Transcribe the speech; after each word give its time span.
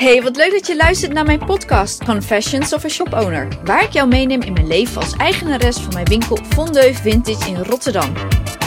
Hey, 0.00 0.22
wat 0.22 0.36
leuk 0.36 0.50
dat 0.50 0.66
je 0.66 0.76
luistert 0.76 1.12
naar 1.12 1.24
mijn 1.24 1.44
podcast 1.44 2.04
Confessions 2.04 2.72
of 2.72 2.84
a 2.84 2.88
Shop 2.88 3.12
Owner, 3.12 3.48
waar 3.64 3.82
ik 3.82 3.90
jou 3.90 4.08
meeneem 4.08 4.42
in 4.42 4.52
mijn 4.52 4.66
leven 4.66 5.00
als 5.00 5.16
eigenares 5.16 5.76
van 5.76 5.92
mijn 5.94 6.04
winkel 6.04 6.38
Fondeu 6.48 6.94
Vintage 6.94 7.48
in 7.48 7.56
Rotterdam. 7.56 8.12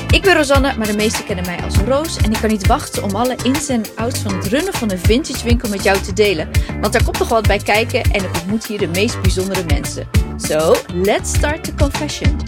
Ik 0.10 0.22
ben 0.22 0.36
Rosanne, 0.36 0.74
maar 0.78 0.88
de 0.88 0.96
meesten 0.96 1.26
kennen 1.26 1.46
mij 1.46 1.64
als 1.64 1.78
Roos 1.78 2.18
en 2.18 2.32
ik 2.32 2.38
kan 2.42 2.50
niet 2.50 2.68
wachten 2.68 3.04
om 3.04 3.16
alle 3.16 3.36
ins 3.44 3.70
en 3.70 3.82
outs 3.96 4.20
van 4.20 4.34
het 4.36 4.46
runnen 4.46 4.74
van 4.74 4.92
een 4.92 5.00
vintage 5.00 5.44
winkel 5.44 5.70
met 5.70 5.84
jou 5.84 6.02
te 6.02 6.14
delen, 6.14 6.50
want 6.82 6.94
daar 6.94 7.04
komt 7.04 7.20
nog 7.20 7.30
wat 7.30 7.48
bij 7.48 7.60
kijken 7.60 8.02
en 8.02 8.24
ik 8.24 8.36
ontmoet 8.42 8.66
hier 8.66 8.80
de 8.80 8.88
meest 8.88 9.22
bijzondere 9.22 9.64
mensen. 9.68 10.08
So, 10.38 10.76
let's 10.94 11.34
start 11.34 11.64
the 11.64 11.74
confession. 11.74 12.40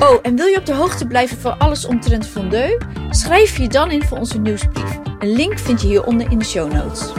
Oh, 0.00 0.18
en 0.22 0.36
wil 0.36 0.46
je 0.46 0.58
op 0.58 0.66
de 0.66 0.74
hoogte 0.74 1.06
blijven 1.06 1.40
van 1.40 1.58
alles 1.58 1.86
omtrent 1.86 2.26
Fondeu? 2.26 2.78
Schrijf 3.10 3.58
je 3.58 3.68
dan 3.68 3.90
in 3.90 4.02
voor 4.02 4.18
onze 4.18 4.38
nieuwsbrief. 4.38 4.98
Een 5.18 5.32
link 5.32 5.58
vind 5.58 5.80
je 5.80 5.86
hieronder 5.86 6.30
in 6.30 6.38
de 6.38 6.44
show 6.44 6.72
notes. 6.72 7.12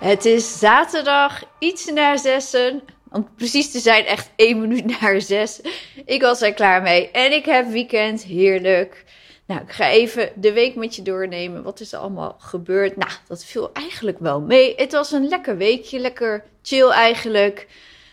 Het 0.00 0.24
is 0.24 0.58
zaterdag, 0.58 1.42
iets 1.58 1.86
na 1.86 2.16
zessen. 2.16 2.82
Om 3.10 3.28
precies 3.36 3.70
te 3.70 3.78
zijn, 3.78 4.04
echt 4.04 4.30
één 4.36 4.60
minuut 4.60 4.84
na 5.00 5.20
zes. 5.20 5.60
Ik 6.04 6.22
was 6.22 6.42
er 6.42 6.54
klaar 6.54 6.82
mee. 6.82 7.10
En 7.10 7.32
ik 7.32 7.44
heb 7.44 7.68
weekend, 7.68 8.22
heerlijk. 8.22 9.04
Nou, 9.46 9.60
ik 9.60 9.72
ga 9.72 9.88
even 9.88 10.32
de 10.34 10.52
week 10.52 10.74
met 10.74 10.96
je 10.96 11.02
doornemen. 11.02 11.62
Wat 11.62 11.80
is 11.80 11.92
er 11.92 11.98
allemaal 11.98 12.36
gebeurd? 12.38 12.96
Nou, 12.96 13.10
dat 13.28 13.44
viel 13.44 13.70
eigenlijk 13.72 14.18
wel 14.18 14.40
mee. 14.40 14.74
Het 14.76 14.92
was 14.92 15.12
een 15.12 15.28
lekker 15.28 15.56
weekje, 15.56 15.98
lekker 15.98 16.44
chill 16.62 16.88
eigenlijk. 16.88 17.66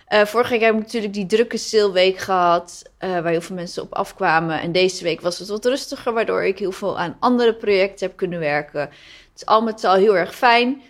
Uh, 0.09 0.25
vorige 0.25 0.51
week 0.51 0.61
heb 0.61 0.73
ik 0.73 0.79
natuurlijk 0.79 1.13
die 1.13 1.25
drukke 1.25 1.57
saleweek 1.57 2.17
gehad, 2.17 2.83
uh, 3.03 3.09
waar 3.09 3.31
heel 3.31 3.41
veel 3.41 3.55
mensen 3.55 3.83
op 3.83 3.93
afkwamen. 3.93 4.61
En 4.61 4.71
deze 4.71 5.03
week 5.03 5.21
was 5.21 5.39
het 5.39 5.47
wat 5.47 5.65
rustiger, 5.65 6.13
waardoor 6.13 6.43
ik 6.43 6.59
heel 6.59 6.71
veel 6.71 6.99
aan 6.99 7.17
andere 7.19 7.55
projecten 7.55 8.07
heb 8.07 8.17
kunnen 8.17 8.39
werken. 8.39 8.81
Het 8.81 8.91
is 9.35 9.45
al 9.45 9.61
met 9.61 9.81
heel 9.81 10.17
erg 10.17 10.35
fijn. 10.35 10.81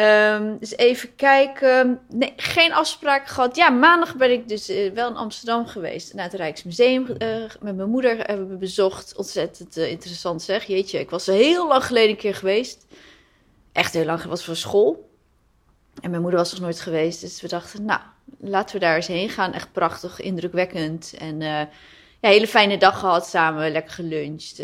Um, 0.00 0.58
dus 0.58 0.76
even 0.76 1.14
kijken. 1.14 2.00
Nee, 2.08 2.32
geen 2.36 2.72
afspraak 2.72 3.28
gehad. 3.28 3.56
Ja, 3.56 3.70
maandag 3.70 4.16
ben 4.16 4.30
ik 4.30 4.48
dus 4.48 4.70
uh, 4.70 4.92
wel 4.92 5.08
in 5.08 5.16
Amsterdam 5.16 5.66
geweest. 5.66 6.14
Naar 6.14 6.24
het 6.24 6.34
Rijksmuseum 6.34 7.06
uh, 7.18 7.44
met 7.60 7.76
mijn 7.76 7.88
moeder 7.88 8.18
hebben 8.18 8.48
we 8.48 8.56
bezocht. 8.56 9.16
Ontzettend 9.16 9.76
uh, 9.76 9.90
interessant 9.90 10.42
zeg. 10.42 10.64
Jeetje, 10.64 10.98
ik 10.98 11.10
was 11.10 11.26
er 11.26 11.34
heel 11.34 11.68
lang 11.68 11.84
geleden 11.84 12.10
een 12.10 12.16
keer 12.16 12.34
geweest. 12.34 12.86
Echt 13.72 13.94
heel 13.94 14.04
lang. 14.04 14.18
Het 14.18 14.28
was 14.28 14.44
voor 14.44 14.56
school. 14.56 15.10
En 16.00 16.10
mijn 16.10 16.22
moeder 16.22 16.40
was 16.40 16.52
nog 16.52 16.60
nooit 16.60 16.80
geweest. 16.80 17.20
Dus 17.20 17.40
we 17.40 17.48
dachten, 17.48 17.84
nou, 17.84 18.00
laten 18.40 18.74
we 18.74 18.80
daar 18.80 18.96
eens 18.96 19.06
heen 19.06 19.28
gaan. 19.28 19.52
Echt 19.52 19.72
prachtig, 19.72 20.20
indrukwekkend. 20.20 21.14
En 21.18 21.40
ja, 21.40 21.68
hele 22.20 22.46
fijne 22.46 22.78
dag 22.78 22.98
gehad 22.98 23.26
samen. 23.26 23.72
Lekker 23.72 23.92
geluncht. 23.92 24.62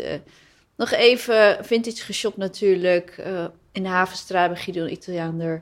nog 0.75 0.91
even 0.91 1.65
vintage 1.65 2.03
geshopt 2.03 2.37
natuurlijk 2.37 3.23
in 3.71 3.83
de 3.83 3.89
Havenstraat 3.89 4.51
bij 4.51 4.61
Gideon 4.61 4.89
Italiaander. 4.89 5.61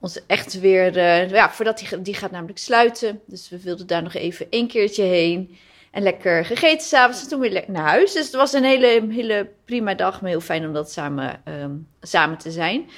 Ons 0.00 0.26
echt 0.26 0.60
weer, 0.60 0.96
uh, 0.96 1.30
ja, 1.30 1.50
voordat 1.50 1.78
die, 1.78 2.02
die 2.02 2.14
gaat 2.14 2.30
namelijk 2.30 2.58
sluiten. 2.58 3.20
Dus 3.26 3.48
we 3.48 3.60
wilden 3.60 3.86
daar 3.86 4.02
nog 4.02 4.14
even 4.14 4.46
één 4.50 4.68
keertje 4.68 5.02
heen. 5.02 5.56
En 5.90 6.02
lekker 6.02 6.44
gegeten 6.44 6.86
s'avonds 6.86 7.22
en 7.22 7.28
toen 7.28 7.40
weer 7.40 7.50
lekker 7.50 7.72
naar 7.72 7.88
huis. 7.88 8.12
Dus 8.12 8.26
het 8.26 8.34
was 8.34 8.52
een 8.52 8.64
hele, 8.64 9.06
hele 9.10 9.48
prima 9.64 9.94
dag. 9.94 10.20
Maar 10.20 10.30
heel 10.30 10.40
fijn 10.40 10.66
om 10.66 10.72
dat 10.72 10.90
samen, 10.90 11.42
um, 11.44 11.88
samen 12.00 12.38
te 12.38 12.50
zijn. 12.50 12.90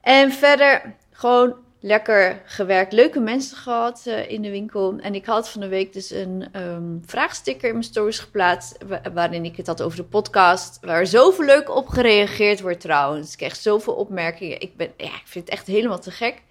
En 0.00 0.32
verder 0.32 0.94
gewoon 1.12 1.54
lekker 1.80 2.42
gewerkt. 2.44 2.92
Leuke 2.92 3.20
mensen 3.20 3.56
gehad 3.56 4.04
uh, 4.06 4.30
in 4.30 4.42
de 4.42 4.50
winkel. 4.50 4.98
En 5.00 5.14
ik 5.14 5.26
had 5.26 5.48
van 5.48 5.60
de 5.60 5.68
week 5.68 5.92
dus 5.92 6.10
een 6.10 6.46
um, 6.56 7.02
vraagsticker 7.06 7.66
in 7.66 7.74
mijn 7.74 7.84
stories 7.84 8.18
geplaatst. 8.18 8.78
waarin 9.12 9.44
ik 9.44 9.56
het 9.56 9.66
had 9.66 9.82
over 9.82 9.96
de 9.96 10.04
podcast. 10.04 10.78
Waar 10.80 11.06
zoveel 11.06 11.44
leuk 11.44 11.76
op 11.76 11.88
gereageerd 11.88 12.60
wordt 12.60 12.80
trouwens. 12.80 13.32
Ik 13.32 13.38
kreeg 13.38 13.56
zoveel 13.56 13.94
opmerkingen. 13.94 14.60
Ik, 14.60 14.76
ben, 14.76 14.92
ja, 14.96 15.04
ik 15.04 15.22
vind 15.24 15.44
het 15.44 15.54
echt 15.54 15.66
helemaal 15.66 16.00
te 16.00 16.10
gek. 16.10 16.42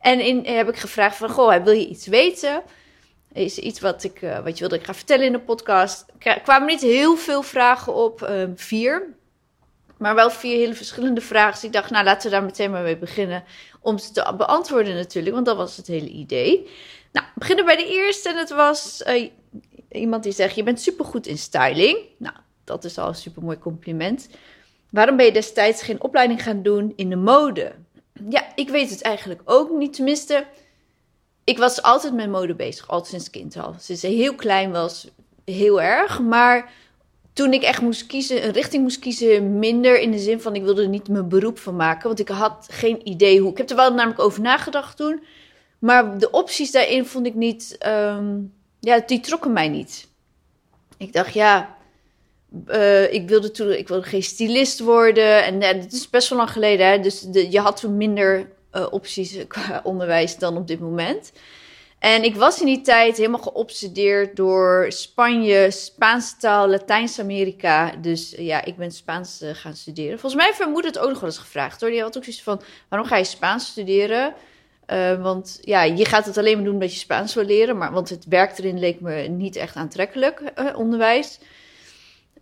En 0.00 0.20
in, 0.20 0.44
heb 0.44 0.68
ik 0.68 0.76
gevraagd 0.76 1.16
van, 1.16 1.30
goh, 1.30 1.64
wil 1.64 1.72
je 1.72 1.88
iets 1.88 2.06
weten? 2.06 2.62
Is 3.32 3.58
iets 3.58 3.80
wat, 3.80 4.04
ik, 4.04 4.22
uh, 4.22 4.38
wat 4.38 4.52
je 4.52 4.60
wilde 4.60 4.76
ik 4.76 4.84
ga 4.84 4.94
vertellen 4.94 5.26
in 5.26 5.32
de 5.32 5.40
podcast? 5.40 6.04
Er 6.18 6.40
kwamen 6.40 6.66
niet 6.66 6.80
heel 6.80 7.16
veel 7.16 7.42
vragen 7.42 7.94
op. 7.94 8.20
Um, 8.22 8.52
vier. 8.56 9.18
Maar 10.00 10.14
wel 10.14 10.30
vier 10.30 10.56
hele 10.56 10.74
verschillende 10.74 11.20
vragen. 11.20 11.52
Dus 11.52 11.64
ik 11.64 11.72
dacht, 11.72 11.90
nou 11.90 12.04
laten 12.04 12.30
we 12.30 12.36
daar 12.36 12.44
meteen 12.44 12.70
maar 12.70 12.82
mee 12.82 12.96
beginnen. 12.96 13.44
Om 13.80 13.98
ze 13.98 14.12
te 14.12 14.34
beantwoorden 14.36 14.94
natuurlijk, 14.94 15.34
want 15.34 15.46
dat 15.46 15.56
was 15.56 15.76
het 15.76 15.86
hele 15.86 16.08
idee. 16.08 16.68
Nou, 17.12 17.26
we 17.26 17.38
beginnen 17.38 17.64
bij 17.64 17.76
de 17.76 17.88
eerste. 17.88 18.28
En 18.28 18.36
het 18.36 18.50
was 18.50 19.02
uh, 19.06 19.30
iemand 19.90 20.22
die 20.22 20.32
zegt, 20.32 20.54
je 20.54 20.62
bent 20.62 20.80
supergoed 20.80 21.26
in 21.26 21.38
styling. 21.38 21.98
Nou, 22.16 22.34
dat 22.64 22.84
is 22.84 22.98
al 22.98 23.08
een 23.08 23.14
supermooi 23.14 23.58
compliment. 23.58 24.28
Waarom 24.90 25.16
ben 25.16 25.26
je 25.26 25.32
destijds 25.32 25.82
geen 25.82 26.02
opleiding 26.02 26.42
gaan 26.42 26.62
doen 26.62 26.92
in 26.96 27.08
de 27.08 27.16
mode? 27.16 27.72
Ja, 28.28 28.52
ik 28.54 28.68
weet 28.68 28.90
het 28.90 29.02
eigenlijk 29.02 29.42
ook 29.44 29.70
niet. 29.70 29.94
Tenminste, 29.94 30.46
ik 31.44 31.58
was 31.58 31.82
altijd 31.82 32.14
met 32.14 32.30
mode 32.30 32.54
bezig, 32.54 32.88
altijd 32.88 33.10
sinds 33.10 33.30
kind 33.30 33.56
al. 33.56 33.74
Sinds 33.78 34.00
ze 34.00 34.06
heel 34.06 34.34
klein 34.34 34.70
was, 34.70 35.08
heel 35.44 35.82
erg. 35.82 36.20
Maar 36.20 36.72
toen 37.32 37.52
ik 37.52 37.62
echt 37.62 37.80
moest 37.80 38.06
kiezen, 38.06 38.44
een 38.44 38.52
richting 38.52 38.82
moest 38.82 38.98
kiezen, 38.98 39.58
minder 39.58 40.00
in 40.00 40.10
de 40.10 40.18
zin 40.18 40.40
van 40.40 40.54
ik 40.54 40.62
wilde 40.62 40.82
er 40.82 40.88
niet 40.88 41.08
mijn 41.08 41.28
beroep 41.28 41.58
van 41.58 41.76
maken. 41.76 42.06
Want 42.06 42.20
ik 42.20 42.28
had 42.28 42.66
geen 42.70 43.08
idee 43.08 43.40
hoe. 43.40 43.50
Ik 43.50 43.58
heb 43.58 43.70
er 43.70 43.76
wel 43.76 43.94
namelijk 43.94 44.20
over 44.20 44.40
nagedacht 44.40 44.96
toen. 44.96 45.22
Maar 45.78 46.18
de 46.18 46.30
opties 46.30 46.70
daarin 46.70 47.06
vond 47.06 47.26
ik 47.26 47.34
niet, 47.34 47.78
um, 47.86 48.52
ja, 48.80 49.02
die 49.06 49.20
trokken 49.20 49.52
mij 49.52 49.68
niet. 49.68 50.08
Ik 50.98 51.12
dacht, 51.12 51.34
ja, 51.34 51.76
uh, 52.68 53.12
ik 53.12 53.28
wilde 53.28 53.50
toen, 53.50 53.70
ik 53.70 53.88
wilde 53.88 54.06
geen 54.06 54.22
stylist 54.22 54.80
worden. 54.80 55.44
En 55.44 55.54
uh, 55.54 55.82
dat 55.82 55.92
is 55.92 56.10
best 56.10 56.28
wel 56.28 56.38
lang 56.38 56.50
geleden, 56.50 56.86
hè? 56.86 57.00
dus 57.00 57.26
je 57.50 57.60
had 57.60 57.80
toen 57.80 57.96
minder 57.96 58.50
uh, 58.72 58.86
opties 58.90 59.46
qua 59.48 59.80
onderwijs 59.84 60.38
dan 60.38 60.56
op 60.56 60.66
dit 60.66 60.80
moment. 60.80 61.32
En 62.00 62.24
ik 62.24 62.36
was 62.36 62.60
in 62.60 62.66
die 62.66 62.80
tijd 62.80 63.16
helemaal 63.16 63.40
geobsedeerd 63.40 64.36
door 64.36 64.86
Spanje, 64.88 65.70
Spaanse 65.70 66.36
taal, 66.36 66.68
Latijns-Amerika. 66.68 67.92
Dus 67.96 68.34
ja, 68.38 68.64
ik 68.64 68.76
ben 68.76 68.90
Spaans 68.90 69.42
uh, 69.42 69.50
gaan 69.52 69.74
studeren. 69.74 70.18
Volgens 70.18 70.42
mij 70.42 70.44
heeft 70.44 70.84
het 70.84 70.98
ook 70.98 71.08
nog 71.08 71.20
wel 71.20 71.28
eens 71.28 71.38
gevraagd 71.38 71.80
hoor. 71.80 71.90
Die 71.90 72.00
had 72.00 72.16
ook 72.16 72.24
zoiets 72.24 72.42
van, 72.42 72.60
waarom 72.88 73.08
ga 73.08 73.16
je 73.16 73.24
Spaans 73.24 73.66
studeren? 73.66 74.34
Uh, 74.86 75.22
want 75.22 75.58
ja, 75.60 75.82
je 75.82 76.04
gaat 76.04 76.26
het 76.26 76.38
alleen 76.38 76.54
maar 76.54 76.64
doen 76.64 76.72
omdat 76.72 76.92
je 76.92 76.98
Spaans 76.98 77.34
wil 77.34 77.44
leren. 77.44 77.78
Maar, 77.78 77.92
want 77.92 78.08
het 78.08 78.24
werk 78.28 78.58
erin 78.58 78.78
leek 78.78 79.00
me 79.00 79.12
niet 79.12 79.56
echt 79.56 79.76
aantrekkelijk, 79.76 80.52
onderwijs. 80.76 81.38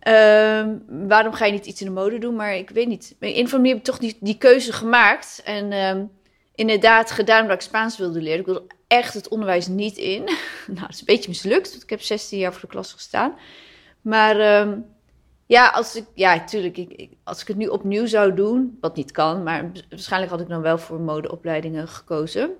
Uh, 0.03 0.67
waarom 0.87 1.33
ga 1.33 1.45
je 1.45 1.51
niet 1.51 1.65
iets 1.65 1.81
in 1.81 1.87
de 1.87 1.93
mode 1.93 2.17
doen? 2.17 2.35
Maar 2.35 2.55
ik 2.55 2.69
weet 2.69 2.87
niet. 2.87 3.15
In 3.19 3.49
een 3.51 3.65
heb 3.65 3.77
ik 3.77 3.83
toch 3.83 3.97
die, 3.97 4.17
die 4.19 4.37
keuze 4.37 4.73
gemaakt. 4.73 5.41
En 5.45 5.71
ehm, 5.71 6.05
inderdaad 6.59 7.11
gedaan 7.11 7.41
omdat 7.41 7.55
ik 7.55 7.61
Spaans 7.61 7.97
wilde 7.97 8.21
leren. 8.21 8.39
Ik 8.39 8.45
wilde 8.45 8.67
echt 8.87 9.13
het 9.13 9.27
onderwijs 9.27 9.67
niet 9.67 9.97
in. 9.97 10.23
nou, 10.75 10.79
het 10.79 10.93
is 10.93 10.99
een 10.99 11.05
beetje 11.05 11.29
mislukt, 11.29 11.69
want 11.69 11.83
ik 11.83 11.89
heb 11.89 12.01
16 12.01 12.39
jaar 12.39 12.51
voor 12.51 12.61
de 12.61 12.67
klas 12.67 12.93
gestaan. 12.93 13.33
Maar 14.01 14.61
um, 14.61 14.85
ja, 15.45 15.67
als 15.67 15.95
ik, 15.95 16.05
ja, 16.13 16.35
natuurlijk, 16.35 16.77
ik, 16.77 17.09
als 17.23 17.41
ik 17.41 17.47
het 17.47 17.57
nu 17.57 17.67
opnieuw 17.67 18.05
zou 18.05 18.33
doen, 18.33 18.77
wat 18.81 18.95
niet 18.95 19.11
kan, 19.11 19.43
maar 19.43 19.71
waarschijnlijk 19.89 20.31
had 20.31 20.41
ik 20.41 20.47
dan 20.47 20.61
wel 20.61 20.77
voor 20.77 20.99
modeopleidingen 20.99 21.87
gekozen. 21.87 22.51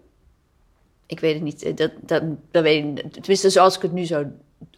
Ik 1.05 1.19
weet 1.19 1.33
het 1.33 1.43
niet, 1.43 1.63
eh, 1.63 1.75
dat, 1.75 1.91
dat, 2.01 2.23
dat 2.51 2.63
weet 2.63 2.99
ik, 2.99 3.11
tenminste 3.11 3.49
zoals 3.49 3.75
ik 3.75 3.81
het 3.81 3.91
nu 3.91 4.05
zou, 4.05 4.25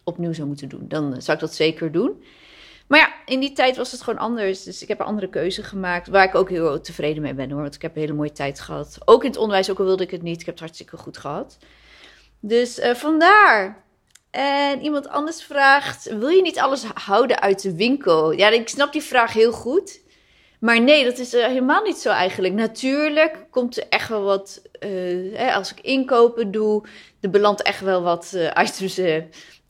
opnieuw 0.04 0.32
zou 0.32 0.46
moeten 0.48 0.68
doen, 0.68 0.84
dan 0.88 1.22
zou 1.22 1.36
ik 1.36 1.42
dat 1.42 1.54
zeker 1.54 1.92
doen. 1.92 2.22
Maar 2.92 3.00
ja, 3.00 3.12
in 3.24 3.40
die 3.40 3.52
tijd 3.52 3.76
was 3.76 3.92
het 3.92 4.02
gewoon 4.02 4.18
anders. 4.18 4.62
Dus 4.62 4.82
ik 4.82 4.88
heb 4.88 5.00
een 5.00 5.06
andere 5.06 5.28
keuze 5.28 5.62
gemaakt. 5.62 6.08
Waar 6.08 6.24
ik 6.24 6.34
ook 6.34 6.48
heel 6.48 6.80
tevreden 6.80 7.22
mee 7.22 7.34
ben 7.34 7.50
hoor. 7.50 7.60
Want 7.60 7.74
ik 7.74 7.82
heb 7.82 7.94
een 7.94 8.00
hele 8.00 8.12
mooie 8.12 8.32
tijd 8.32 8.60
gehad. 8.60 8.98
Ook 9.04 9.22
in 9.22 9.30
het 9.30 9.38
onderwijs, 9.38 9.70
ook 9.70 9.78
al 9.78 9.84
wilde 9.84 10.02
ik 10.02 10.10
het 10.10 10.22
niet. 10.22 10.40
Ik 10.40 10.46
heb 10.46 10.54
het 10.54 10.64
hartstikke 10.64 10.96
goed 10.96 11.18
gehad. 11.18 11.58
Dus 12.40 12.78
uh, 12.78 12.94
vandaar. 12.94 13.84
En 14.30 14.80
iemand 14.80 15.08
anders 15.08 15.42
vraagt: 15.42 16.18
Wil 16.18 16.28
je 16.28 16.42
niet 16.42 16.58
alles 16.58 16.84
houden 16.84 17.40
uit 17.40 17.62
de 17.62 17.76
winkel? 17.76 18.32
Ja, 18.32 18.48
ik 18.48 18.68
snap 18.68 18.92
die 18.92 19.02
vraag 19.02 19.32
heel 19.32 19.52
goed. 19.52 20.00
Maar 20.60 20.80
nee, 20.80 21.04
dat 21.04 21.18
is 21.18 21.34
uh, 21.34 21.46
helemaal 21.46 21.82
niet 21.82 21.98
zo 21.98 22.10
eigenlijk. 22.10 22.54
Natuurlijk 22.54 23.46
komt 23.50 23.76
er 23.76 23.86
echt 23.88 24.08
wel 24.08 24.22
wat. 24.22 24.62
Uh, 24.80 25.38
hè, 25.38 25.54
als 25.54 25.70
ik 25.70 25.80
inkopen 25.80 26.50
doe, 26.50 26.84
er 27.20 27.30
belandt 27.30 27.62
echt 27.62 27.80
wel 27.80 28.02
wat 28.02 28.36
items 28.54 29.00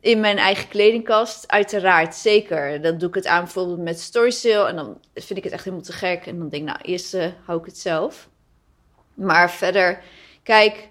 in 0.03 0.21
mijn 0.21 0.39
eigen 0.39 0.69
kledingkast. 0.69 1.49
Uiteraard, 1.49 2.15
zeker. 2.15 2.83
Dan 2.83 2.99
doe 2.99 3.09
ik 3.09 3.15
het 3.15 3.27
aan 3.27 3.45
bijvoorbeeld 3.45 3.79
met 3.79 4.01
Story 4.01 4.31
Sale. 4.31 4.69
En 4.69 4.77
dan 4.77 5.01
vind 5.15 5.39
ik 5.39 5.45
het 5.45 5.53
echt 5.53 5.65
helemaal 5.65 5.85
te 5.85 5.93
gek. 5.93 6.27
En 6.27 6.39
dan 6.39 6.49
denk 6.49 6.63
ik, 6.63 6.69
nou, 6.69 6.81
eerst 6.83 7.15
uh, 7.15 7.27
hou 7.45 7.59
ik 7.59 7.65
het 7.65 7.79
zelf. 7.79 8.29
Maar 9.15 9.51
verder, 9.51 10.03
kijk, 10.43 10.89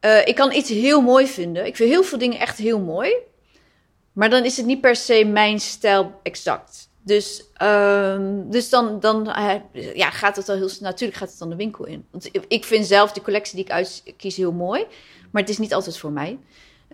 uh, 0.00 0.26
ik 0.26 0.34
kan 0.34 0.52
iets 0.52 0.68
heel 0.68 1.00
mooi 1.00 1.26
vinden. 1.26 1.66
Ik 1.66 1.76
vind 1.76 1.90
heel 1.90 2.02
veel 2.02 2.18
dingen 2.18 2.38
echt 2.38 2.58
heel 2.58 2.80
mooi. 2.80 3.12
Maar 4.12 4.30
dan 4.30 4.44
is 4.44 4.56
het 4.56 4.66
niet 4.66 4.80
per 4.80 4.96
se 4.96 5.24
mijn 5.24 5.60
stijl 5.60 6.20
exact. 6.22 6.88
Dus, 7.02 7.44
um, 7.62 8.50
dus 8.50 8.68
dan, 8.68 9.00
dan 9.00 9.28
uh, 9.28 9.54
ja, 9.94 10.10
gaat 10.10 10.36
het 10.36 10.48
al 10.48 10.56
heel 10.56 10.70
Natuurlijk 10.80 11.18
gaat 11.18 11.30
het 11.30 11.38
dan 11.38 11.50
de 11.50 11.56
winkel 11.56 11.86
in. 11.86 12.06
Want 12.10 12.30
ik 12.48 12.64
vind 12.64 12.86
zelf 12.86 13.12
de 13.12 13.22
collectie 13.22 13.54
die 13.54 13.64
ik 13.64 13.70
uitkies 13.70 14.36
heel 14.36 14.52
mooi. 14.52 14.86
Maar 15.30 15.42
het 15.42 15.50
is 15.50 15.58
niet 15.58 15.74
altijd 15.74 15.98
voor 15.98 16.12
mij. 16.12 16.38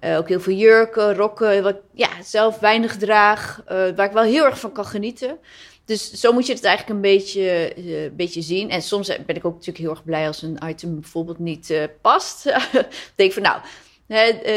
Uh, 0.05 0.17
ook 0.17 0.29
heel 0.29 0.41
veel 0.41 0.55
jurken, 0.55 1.15
rokken, 1.15 1.63
wat 1.63 1.77
ja, 1.93 2.09
zelf 2.23 2.59
weinig 2.59 2.97
draag, 2.97 3.63
uh, 3.63 3.67
waar 3.69 4.07
ik 4.07 4.13
wel 4.13 4.23
heel 4.23 4.45
erg 4.45 4.61
van 4.61 4.73
kan 4.73 4.85
genieten. 4.85 5.39
Dus 5.85 6.11
zo 6.11 6.33
moet 6.33 6.47
je 6.47 6.53
het 6.53 6.65
eigenlijk 6.65 6.97
een 6.97 7.11
beetje, 7.11 7.73
een 7.77 8.17
beetje 8.17 8.43
zien. 8.43 8.71
En 8.71 8.83
soms 8.83 9.07
ben 9.27 9.37
ik 9.37 9.45
ook 9.45 9.53
natuurlijk 9.53 9.79
heel 9.79 9.91
erg 9.91 10.05
blij 10.05 10.27
als 10.27 10.43
een 10.43 10.59
item 10.65 11.01
bijvoorbeeld 11.01 11.39
niet 11.39 11.89
past. 12.01 12.45
denk 13.15 13.33
van 13.33 13.43
nou, 13.43 13.61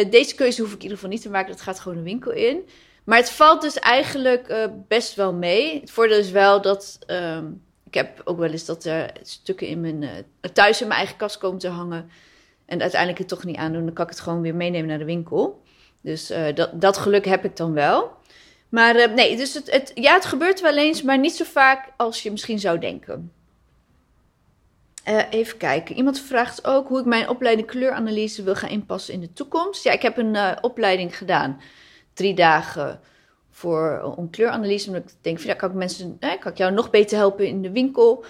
deze 0.10 0.36
keuze 0.36 0.62
hoef 0.62 0.70
ik 0.70 0.78
in 0.78 0.82
ieder 0.82 0.98
geval 0.98 1.12
niet 1.12 1.22
te 1.22 1.30
maken. 1.30 1.52
Dat 1.52 1.62
gaat 1.62 1.80
gewoon 1.80 1.98
de 1.98 2.04
winkel 2.04 2.32
in. 2.32 2.70
Maar 3.04 3.18
het 3.18 3.30
valt 3.30 3.62
dus 3.62 3.80
eigenlijk 3.80 4.70
best 4.88 5.16
wel 5.16 5.34
mee. 5.34 5.80
Het 5.80 5.92
voordeel 5.92 6.20
is 6.20 6.32
wel 6.32 6.62
dat... 6.62 7.00
Um, 7.08 7.62
ik 7.86 7.94
heb 7.94 8.22
ook 8.24 8.38
wel 8.38 8.50
eens 8.50 8.66
dat 8.66 8.84
er 8.84 9.12
stukken 9.22 9.68
in 9.68 9.82
mijn, 9.82 10.26
thuis 10.54 10.82
in 10.82 10.88
mijn 10.88 11.00
eigen 11.00 11.18
kast 11.18 11.38
komen 11.38 11.60
te 11.60 11.68
hangen. 11.68 12.10
En 12.70 12.82
uiteindelijk 12.82 13.20
het 13.20 13.28
toch 13.28 13.44
niet 13.44 13.58
aandoen. 13.58 13.86
Dan 13.86 13.94
kan 13.94 14.06
ik 14.06 14.12
het 14.12 14.20
gewoon 14.20 14.42
weer 14.42 14.56
meenemen 14.56 14.88
naar 14.88 14.98
de 14.98 15.06
winkel. 15.06 15.62
Dus 16.02 16.34
dat, 16.54 16.82
dat 16.82 16.98
geluk 16.98 17.26
heb 17.26 17.46
ik 17.46 17.56
dan 17.56 17.74
wel. 17.74 18.18
Maar 18.70 18.96
uh, 18.96 19.14
nee, 19.14 19.38
dus 19.38 19.54
het, 19.54 19.72
het, 19.72 19.92
ja, 19.96 20.14
het 20.14 20.26
gebeurt 20.26 20.62
wel 20.62 20.78
eens, 20.78 21.02
maar 21.02 21.20
niet 21.20 21.36
zo 21.36 21.44
vaak 21.44 21.92
als 21.98 22.24
je 22.24 22.32
misschien 22.32 22.60
zou 22.60 22.80
denken. 22.80 23.32
Uh, 25.08 25.22
even 25.30 25.58
kijken. 25.58 25.96
Iemand 25.96 26.20
vraagt 26.20 26.68
ook 26.68 26.88
hoe 26.88 27.00
ik 27.00 27.06
mijn 27.06 27.30
opleiding 27.30 27.68
kleuranalyse 27.68 28.44
wil 28.44 28.56
gaan 28.56 28.70
inpassen 28.70 29.14
in 29.14 29.20
de 29.20 29.34
toekomst. 29.34 29.84
Ja, 29.84 29.92
ik 29.92 30.02
heb 30.02 30.18
een 30.18 30.64
opleiding 30.64 31.18
gedaan. 31.18 31.62
Drie 32.14 32.34
dagen 32.34 33.00
voor 33.50 34.14
een 34.18 34.30
kleuranalyse. 34.30 34.88
Omdat 34.88 35.10
ik 35.10 35.18
denk, 35.22 35.40
ja, 35.40 35.54
kan 35.54 35.70
ik 35.70 35.76
mensen, 35.76 36.18
eh, 36.20 36.40
kan 36.40 36.52
ik 36.52 36.58
jou 36.58 36.72
nog 36.72 36.90
beter 36.90 37.18
helpen 37.18 37.48
in 37.48 37.62
de 37.62 37.72
winkel? 37.72 38.26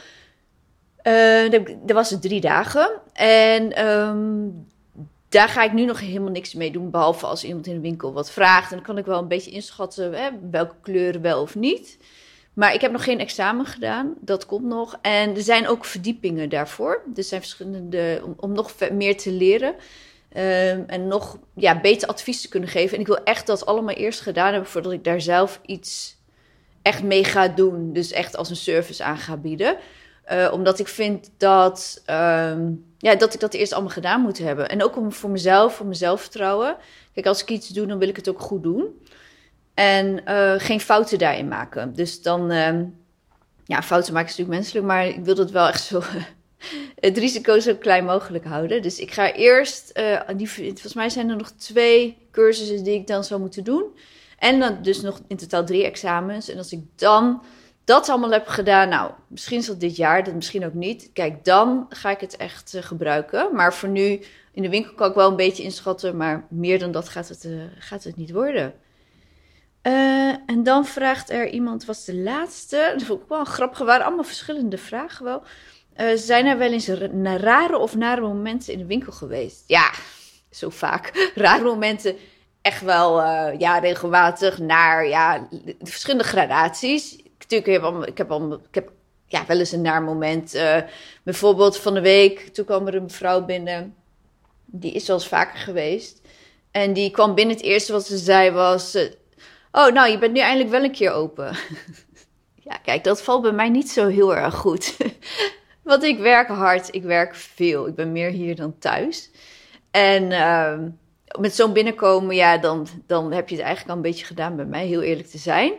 Dat 1.85 1.95
was 1.95 2.09
het 2.09 2.21
drie 2.21 2.41
dagen. 2.41 2.89
En 3.13 3.87
um, 3.87 4.67
daar 5.29 5.49
ga 5.49 5.63
ik 5.63 5.73
nu 5.73 5.85
nog 5.85 5.99
helemaal 5.99 6.31
niks 6.31 6.53
mee 6.53 6.71
doen. 6.71 6.89
Behalve 6.89 7.25
als 7.25 7.43
iemand 7.43 7.67
in 7.67 7.73
de 7.73 7.79
winkel 7.79 8.13
wat 8.13 8.31
vraagt. 8.31 8.69
En 8.71 8.75
dan 8.77 8.85
kan 8.85 8.97
ik 8.97 9.05
wel 9.05 9.19
een 9.19 9.27
beetje 9.27 9.51
inschatten 9.51 10.13
hè, 10.13 10.29
welke 10.51 10.75
kleuren 10.81 11.21
wel 11.21 11.41
of 11.41 11.55
niet. 11.55 11.97
Maar 12.53 12.73
ik 12.73 12.81
heb 12.81 12.91
nog 12.91 13.03
geen 13.03 13.19
examen 13.19 13.65
gedaan. 13.65 14.13
Dat 14.19 14.45
komt 14.45 14.65
nog. 14.65 14.97
En 15.01 15.35
er 15.35 15.41
zijn 15.41 15.67
ook 15.67 15.85
verdiepingen 15.85 16.49
daarvoor. 16.49 17.03
Er 17.15 17.23
zijn 17.23 17.41
verschillende. 17.41 18.21
om, 18.37 18.51
nog 18.51 18.75
meer 18.91 19.17
te 19.17 19.31
leren. 19.31 19.75
Um, 20.37 20.83
en 20.87 21.07
nog 21.07 21.37
ja, 21.55 21.81
beter 21.81 22.07
advies 22.07 22.41
te 22.41 22.49
kunnen 22.49 22.69
geven. 22.69 22.95
En 22.95 23.01
ik 23.01 23.07
wil 23.07 23.23
echt 23.23 23.47
dat 23.47 23.65
allemaal 23.65 23.95
eerst 23.95 24.21
gedaan 24.21 24.51
hebben 24.51 24.69
voordat 24.69 24.91
ik 24.91 25.03
daar 25.03 25.21
zelf 25.21 25.59
iets 25.65 26.17
echt 26.81 27.03
mee 27.03 27.23
ga 27.23 27.47
doen. 27.47 27.93
Dus 27.93 28.11
echt 28.11 28.37
als 28.37 28.49
een 28.49 28.55
service 28.55 29.03
aan 29.03 29.17
ga 29.17 29.37
bieden. 29.37 29.77
Uh, 30.31 30.49
omdat 30.51 30.79
ik 30.79 30.87
vind 30.87 31.29
dat. 31.37 32.03
Um, 32.07 32.87
ja, 32.97 33.15
dat 33.15 33.33
ik 33.33 33.39
dat 33.39 33.53
eerst 33.53 33.73
allemaal 33.73 33.91
gedaan 33.91 34.21
moet 34.21 34.37
hebben. 34.37 34.69
En 34.69 34.83
ook 34.83 34.97
om, 34.97 35.11
voor 35.11 35.29
mezelf, 35.29 35.75
voor 35.75 35.85
mijn 35.85 35.97
zelfvertrouwen. 35.97 36.77
Kijk, 37.13 37.25
als 37.25 37.41
ik 37.41 37.49
iets 37.49 37.67
doe, 37.67 37.85
dan 37.85 37.99
wil 37.99 38.07
ik 38.07 38.15
het 38.15 38.29
ook 38.29 38.39
goed 38.39 38.63
doen. 38.63 39.01
En 39.73 40.21
uh, 40.27 40.53
geen 40.57 40.79
fouten 40.79 41.17
daarin 41.17 41.47
maken. 41.47 41.93
Dus 41.93 42.21
dan, 42.21 42.51
uh, 42.51 42.79
ja, 43.65 43.81
fouten 43.81 44.13
maken 44.13 44.29
is 44.29 44.37
natuurlijk 44.37 44.57
menselijk, 44.59 44.85
maar 44.85 45.07
ik 45.07 45.23
wil 45.23 45.35
dat 45.35 45.51
wel 45.51 45.67
echt 45.67 45.83
zo, 45.83 46.01
het 46.95 47.17
risico 47.17 47.59
zo 47.59 47.75
klein 47.75 48.05
mogelijk 48.05 48.45
houden. 48.45 48.81
Dus 48.81 48.99
ik 48.99 49.11
ga 49.11 49.33
eerst, 49.33 49.91
uh, 49.99 50.21
die, 50.35 50.49
volgens 50.51 50.93
mij 50.93 51.09
zijn 51.09 51.29
er 51.29 51.35
nog 51.35 51.51
twee 51.51 52.17
cursussen 52.31 52.83
die 52.83 52.93
ik 52.93 53.07
dan 53.07 53.23
zou 53.23 53.39
moeten 53.39 53.63
doen. 53.63 53.83
En 54.37 54.59
dan 54.59 54.77
dus 54.81 55.01
nog 55.01 55.21
in 55.27 55.37
totaal 55.37 55.65
drie 55.65 55.83
examens. 55.83 56.49
En 56.49 56.57
als 56.57 56.71
ik 56.71 56.81
dan 56.95 57.41
dat 57.89 58.09
allemaal 58.09 58.31
heb 58.31 58.47
gedaan, 58.47 58.89
nou, 58.89 59.11
misschien 59.27 59.57
is 59.57 59.65
dat 59.65 59.79
dit 59.79 59.95
jaar, 59.95 60.23
dat 60.23 60.33
misschien 60.33 60.65
ook 60.65 60.73
niet. 60.73 61.09
Kijk, 61.13 61.45
dan 61.45 61.85
ga 61.89 62.09
ik 62.09 62.19
het 62.19 62.37
echt 62.37 62.73
uh, 62.75 62.81
gebruiken. 62.81 63.55
Maar 63.55 63.73
voor 63.73 63.89
nu, 63.89 64.21
in 64.51 64.61
de 64.61 64.69
winkel 64.69 64.93
kan 64.93 65.09
ik 65.09 65.15
wel 65.15 65.29
een 65.29 65.35
beetje 65.35 65.63
inschatten, 65.63 66.17
maar 66.17 66.45
meer 66.49 66.79
dan 66.79 66.91
dat 66.91 67.09
gaat 67.09 67.27
het, 67.27 67.43
uh, 67.43 67.63
gaat 67.77 68.03
het 68.03 68.15
niet 68.15 68.31
worden. 68.31 68.73
Uh, 69.83 70.35
en 70.45 70.63
dan 70.63 70.85
vraagt 70.85 71.29
er 71.29 71.49
iemand, 71.49 71.85
was 71.85 72.05
de 72.05 72.15
laatste, 72.15 72.89
dat 72.97 73.03
vond 73.03 73.21
ik 73.21 73.27
wel 73.27 73.43
grappig, 73.43 73.79
waren 73.79 74.05
allemaal 74.05 74.23
verschillende 74.23 74.77
vragen 74.77 75.25
wel. 75.25 75.43
zijn 76.15 76.45
er 76.45 76.57
wel 76.57 76.71
eens 76.71 76.87
rare 77.23 77.77
of 77.77 77.95
nare 77.95 78.21
momenten 78.21 78.73
in 78.73 78.79
de 78.79 78.85
winkel 78.85 79.11
geweest? 79.11 79.63
Ja, 79.67 79.91
zo 80.49 80.69
vaak. 80.69 81.11
Rare 81.35 81.63
momenten 81.63 82.15
echt 82.61 82.81
wel, 82.81 83.21
ja, 83.57 83.77
regelmatig 83.77 84.59
naar, 84.59 85.07
ja, 85.07 85.47
verschillende 85.79 86.23
gradaties 86.23 87.27
natuurlijk, 87.49 88.07
ik 88.07 88.17
heb, 88.17 88.31
al, 88.31 88.53
ik 88.53 88.75
heb 88.75 88.91
ja, 89.25 89.45
wel 89.45 89.59
eens 89.59 89.71
een 89.71 89.81
naar 89.81 90.03
moment. 90.03 90.55
Uh, 90.55 90.77
bijvoorbeeld 91.23 91.77
van 91.77 91.93
de 91.93 92.01
week, 92.01 92.39
toen 92.39 92.65
kwam 92.65 92.87
er 92.87 92.95
een 92.95 93.03
mevrouw 93.03 93.45
binnen. 93.45 93.95
Die 94.65 94.91
is 94.91 95.07
wel 95.07 95.15
eens 95.15 95.27
vaker 95.27 95.59
geweest. 95.59 96.21
En 96.71 96.93
die 96.93 97.11
kwam 97.11 97.35
binnen. 97.35 97.55
Het 97.55 97.65
eerste 97.65 97.91
wat 97.91 98.05
ze 98.05 98.17
zei 98.17 98.51
was... 98.51 98.95
Uh, 98.95 99.03
oh, 99.71 99.91
nou, 99.91 100.09
je 100.09 100.17
bent 100.17 100.33
nu 100.33 100.39
eindelijk 100.39 100.69
wel 100.69 100.83
een 100.83 100.91
keer 100.91 101.11
open. 101.11 101.55
ja, 102.69 102.77
kijk, 102.83 103.03
dat 103.03 103.21
valt 103.21 103.41
bij 103.41 103.51
mij 103.51 103.69
niet 103.69 103.89
zo 103.89 104.07
heel 104.07 104.35
erg 104.35 104.55
goed. 104.55 104.97
Want 105.83 106.03
ik 106.03 106.19
werk 106.19 106.47
hard, 106.47 106.93
ik 106.95 107.03
werk 107.03 107.35
veel. 107.35 107.87
Ik 107.87 107.95
ben 107.95 108.11
meer 108.11 108.29
hier 108.29 108.55
dan 108.55 108.77
thuis. 108.79 109.29
En 109.91 110.31
uh, 110.31 110.79
met 111.39 111.55
zo'n 111.55 111.73
binnenkomen, 111.73 112.35
ja, 112.35 112.57
dan, 112.57 112.87
dan 113.07 113.31
heb 113.31 113.49
je 113.49 113.55
het 113.55 113.63
eigenlijk 113.63 113.89
al 113.89 113.95
een 113.95 114.09
beetje 114.09 114.25
gedaan 114.25 114.55
bij 114.55 114.65
mij, 114.65 114.85
heel 114.85 115.01
eerlijk 115.01 115.27
te 115.27 115.37
zijn. 115.37 115.73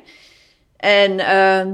En 0.81 1.13
uh, 1.19 1.73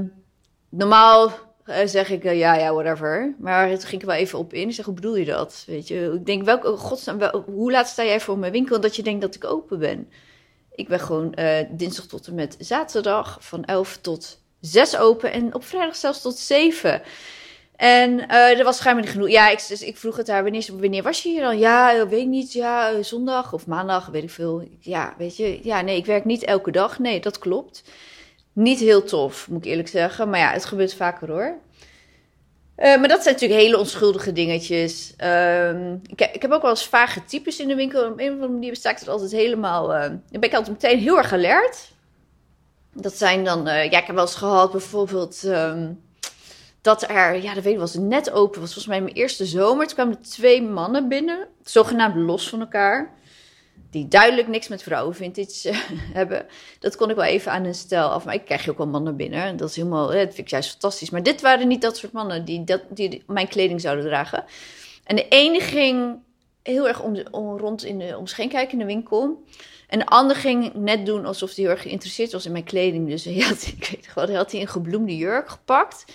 normaal 0.69 1.31
uh, 1.65 1.75
zeg 1.85 2.09
ik 2.09 2.23
uh, 2.23 2.37
ja, 2.37 2.55
ja, 2.55 2.73
whatever. 2.73 3.35
Maar 3.39 3.69
toen 3.69 3.87
ging 3.87 4.01
ik 4.01 4.07
wel 4.07 4.15
even 4.17 4.39
op 4.39 4.53
in. 4.53 4.67
Ik 4.67 4.73
zeg, 4.73 4.85
hoe 4.85 4.93
bedoel 4.93 5.15
je 5.15 5.25
dat? 5.25 5.63
Weet 5.67 5.87
je, 5.87 6.11
ik 6.13 6.25
denk, 6.25 6.43
welke, 6.43 6.71
oh, 6.71 6.79
godsnaam, 6.79 7.17
wel, 7.17 7.43
hoe 7.45 7.71
laat 7.71 7.87
sta 7.87 8.03
jij 8.03 8.19
voor 8.19 8.37
mijn 8.37 8.51
winkel 8.51 8.79
dat 8.79 8.95
je 8.95 9.03
denkt 9.03 9.21
dat 9.21 9.35
ik 9.35 9.45
open 9.45 9.79
ben? 9.79 10.09
Ik 10.71 10.87
ben 10.87 10.99
gewoon 10.99 11.33
uh, 11.39 11.59
dinsdag 11.69 12.05
tot 12.05 12.27
en 12.27 12.35
met 12.35 12.55
zaterdag 12.59 13.37
van 13.41 13.65
11 13.65 13.97
tot 13.97 14.41
6 14.59 14.97
open 14.97 15.31
en 15.31 15.53
op 15.53 15.63
vrijdag 15.63 15.95
zelfs 15.95 16.21
tot 16.21 16.37
7. 16.37 17.01
En 17.75 18.11
uh, 18.11 18.57
er 18.57 18.63
was 18.63 18.77
schijnbaar 18.77 19.03
niet 19.03 19.13
genoeg. 19.13 19.29
Ja, 19.29 19.49
ik, 19.49 19.67
dus 19.67 19.81
ik 19.81 19.97
vroeg 19.97 20.17
het 20.17 20.27
haar, 20.27 20.43
wanneer, 20.43 20.65
wanneer 20.79 21.03
was 21.03 21.23
je 21.23 21.29
hier 21.29 21.41
dan? 21.41 21.57
Ja, 21.57 22.07
weet 22.07 22.21
ik 22.21 22.27
niet. 22.27 22.53
Ja, 22.53 23.01
zondag 23.01 23.53
of 23.53 23.67
maandag, 23.67 24.05
weet 24.05 24.23
ik 24.23 24.29
veel. 24.29 24.67
Ja, 24.79 25.13
weet 25.17 25.37
je. 25.37 25.59
Ja, 25.63 25.81
nee, 25.81 25.97
ik 25.97 26.05
werk 26.05 26.25
niet 26.25 26.43
elke 26.43 26.71
dag. 26.71 26.99
Nee, 26.99 27.19
dat 27.19 27.39
klopt. 27.39 27.83
Niet 28.57 28.79
heel 28.79 29.03
tof, 29.03 29.47
moet 29.49 29.65
ik 29.65 29.71
eerlijk 29.71 29.87
zeggen. 29.87 30.29
Maar 30.29 30.39
ja, 30.39 30.51
het 30.51 30.65
gebeurt 30.65 30.93
vaker 30.93 31.29
hoor. 31.29 31.57
Uh, 32.77 32.99
maar 32.99 33.07
dat 33.07 33.23
zijn 33.23 33.33
natuurlijk 33.33 33.61
hele 33.61 33.77
onschuldige 33.77 34.33
dingetjes. 34.33 35.13
Uh, 35.23 35.91
ik, 35.91 36.21
ik, 36.33 36.41
heb 36.41 36.51
ook 36.51 36.61
wel 36.61 36.69
eens 36.69 36.87
vage 36.87 37.25
types 37.25 37.59
in 37.59 37.67
de 37.67 37.75
winkel. 37.75 38.11
Op 38.11 38.19
een 38.19 38.27
of 38.27 38.33
andere 38.33 38.51
manier 38.51 38.71
ik 38.71 38.83
het 38.83 39.07
altijd 39.07 39.31
helemaal... 39.31 39.95
Uh, 39.95 40.01
dan 40.01 40.21
ben 40.29 40.41
ik 40.41 40.53
altijd 40.53 40.81
meteen 40.81 40.99
heel 40.99 41.17
erg 41.17 41.33
alert. 41.33 41.91
Dat 42.93 43.13
zijn 43.13 43.43
dan... 43.43 43.67
Uh, 43.67 43.91
ja, 43.91 43.99
ik 43.99 44.05
heb 44.05 44.15
wel 44.15 44.25
eens 44.25 44.35
gehad 44.35 44.71
bijvoorbeeld... 44.71 45.43
Um, 45.45 46.03
dat 46.81 47.09
er... 47.09 47.41
Ja, 47.41 47.53
dat 47.53 47.63
weet 47.63 47.73
ik 47.73 47.79
was 47.79 47.93
net 47.93 48.31
open. 48.31 48.61
was 48.61 48.73
volgens 48.73 48.87
mij 48.87 49.01
mijn 49.01 49.15
eerste 49.15 49.45
zomer. 49.45 49.85
Toen 49.85 49.95
kwamen 49.95 50.21
twee 50.21 50.61
mannen 50.61 51.07
binnen. 51.07 51.47
Zogenaamd 51.63 52.15
los 52.15 52.49
van 52.49 52.59
elkaar 52.59 53.16
die 53.97 54.07
duidelijk 54.07 54.47
niks 54.47 54.67
met 54.67 54.83
vrouwen 54.83 55.15
vintage 55.15 55.71
hebben. 56.19 56.45
Dat 56.79 56.95
kon 56.95 57.09
ik 57.09 57.15
wel 57.15 57.25
even 57.25 57.51
aan 57.51 57.65
een 57.65 57.75
stel 57.75 58.09
af. 58.09 58.25
Maar 58.25 58.33
ik 58.33 58.45
krijg 58.45 58.69
ook 58.69 58.77
wel 58.77 58.87
mannen 58.87 59.15
binnen. 59.15 59.43
En 59.43 59.57
dat 59.57 59.69
is 59.69 59.75
helemaal, 59.75 60.07
dat 60.07 60.17
vind 60.17 60.37
ik 60.37 60.47
juist 60.47 60.69
fantastisch. 60.69 61.09
Maar 61.09 61.23
dit 61.23 61.41
waren 61.41 61.67
niet 61.67 61.81
dat 61.81 61.97
soort 61.97 62.11
mannen 62.11 62.45
die, 62.45 62.63
dat, 62.63 62.81
die 62.89 63.23
mijn 63.27 63.47
kleding 63.47 63.81
zouden 63.81 64.05
dragen. 64.05 64.43
En 65.03 65.15
de 65.15 65.27
ene 65.27 65.59
ging 65.59 66.19
heel 66.63 66.87
erg 66.87 67.01
om, 67.01 67.17
om 67.31 67.57
rond 67.57 67.83
in 67.83 67.97
de, 67.99 68.17
om 68.17 68.25
kijken 68.25 68.71
in 68.71 68.79
de 68.79 68.85
winkel. 68.85 69.43
En 69.87 69.99
de 69.99 70.05
ander 70.05 70.35
ging 70.35 70.73
net 70.73 71.05
doen 71.05 71.25
alsof 71.25 71.55
hij 71.55 71.63
heel 71.63 71.73
erg 71.73 71.81
geïnteresseerd 71.81 72.31
was 72.31 72.45
in 72.45 72.51
mijn 72.51 72.63
kleding. 72.63 73.09
Dus 73.09 73.23
hij 73.23 73.39
had, 73.39 73.67
ik 73.77 74.11
weet 74.15 74.27
hij 74.27 74.35
had 74.35 74.51
hij 74.51 74.61
een 74.61 74.67
gebloemde 74.67 75.17
jurk 75.17 75.49
gepakt. 75.49 76.05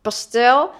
Pastel 0.00 0.70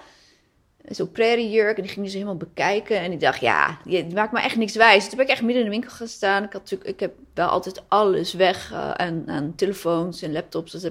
zo'n 0.89 1.11
prairiejurk. 1.11 1.77
En 1.77 1.83
die 1.83 1.91
ging 1.91 2.05
dus 2.05 2.13
helemaal 2.13 2.37
bekijken. 2.37 2.99
En 2.99 3.11
ik 3.11 3.19
dacht, 3.19 3.39
ja, 3.39 3.77
je 3.85 4.07
maakt 4.13 4.31
me 4.31 4.41
echt 4.41 4.55
niks 4.55 4.75
wijs. 4.75 5.07
Toen 5.07 5.17
ben 5.17 5.25
ik 5.25 5.31
echt 5.31 5.41
midden 5.41 5.63
in 5.63 5.69
de 5.69 5.75
winkel 5.75 5.95
gaan 5.95 6.07
staan. 6.07 6.43
Ik, 6.43 6.53
had 6.53 6.61
natuurlijk, 6.61 6.89
ik 6.89 6.99
heb 6.99 7.13
wel 7.33 7.47
altijd 7.47 7.81
alles 7.87 8.33
weg 8.33 8.71
uh, 8.71 8.91
aan, 8.91 9.53
telefoons 9.55 10.21
en 10.21 10.31
laptops. 10.31 10.71
Dus 10.71 10.89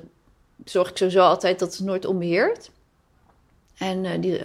zorg 0.65 0.91
ik 0.91 0.97
sowieso 0.97 1.21
altijd 1.21 1.59
dat 1.59 1.77
het 1.77 1.87
nooit 1.87 2.05
onbeheerd. 2.05 2.71
En 3.79 4.05
uh, 4.05 4.11
die, 4.21 4.39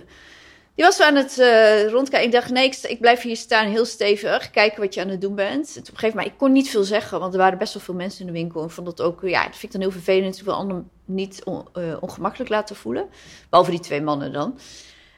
die 0.75 0.85
was 0.85 1.01
aan 1.01 1.15
het 1.15 1.37
uh, 1.37 1.87
rondkijken. 1.87 2.27
Ik 2.27 2.33
dacht, 2.33 2.49
nee, 2.49 2.65
ik, 2.65 2.75
ik, 2.75 2.99
blijf 2.99 3.21
hier 3.21 3.37
staan 3.37 3.67
heel 3.67 3.85
stevig. 3.85 4.51
Kijken 4.51 4.81
wat 4.81 4.93
je 4.93 5.01
aan 5.01 5.09
het 5.09 5.21
doen 5.21 5.35
bent. 5.35 5.71
En 5.75 5.81
op 5.81 5.87
gegeven 5.87 6.09
moment, 6.09 6.27
ik 6.27 6.37
kon 6.37 6.51
niet 6.51 6.69
veel 6.69 6.83
zeggen. 6.83 7.19
Want 7.19 7.33
er 7.33 7.39
waren 7.39 7.57
best 7.57 7.73
wel 7.73 7.83
veel 7.83 7.93
mensen 7.93 8.19
in 8.19 8.25
de 8.25 8.39
winkel. 8.39 8.63
En 8.63 8.69
vond 8.69 8.87
dat 8.87 9.01
ook, 9.01 9.21
ja, 9.21 9.43
dat 9.43 9.51
vind 9.51 9.63
ik 9.63 9.71
dan 9.71 9.81
heel 9.81 9.99
vervelend. 9.99 10.37
Ik 10.37 10.43
wil 10.43 10.53
anderen 10.53 10.89
niet 11.05 11.43
on, 11.43 11.67
ongemakkelijk 11.99 12.49
laten 12.49 12.75
voelen. 12.75 13.07
Behalve 13.49 13.71
die 13.71 13.79
twee 13.79 14.01
mannen 14.01 14.33
dan. 14.33 14.59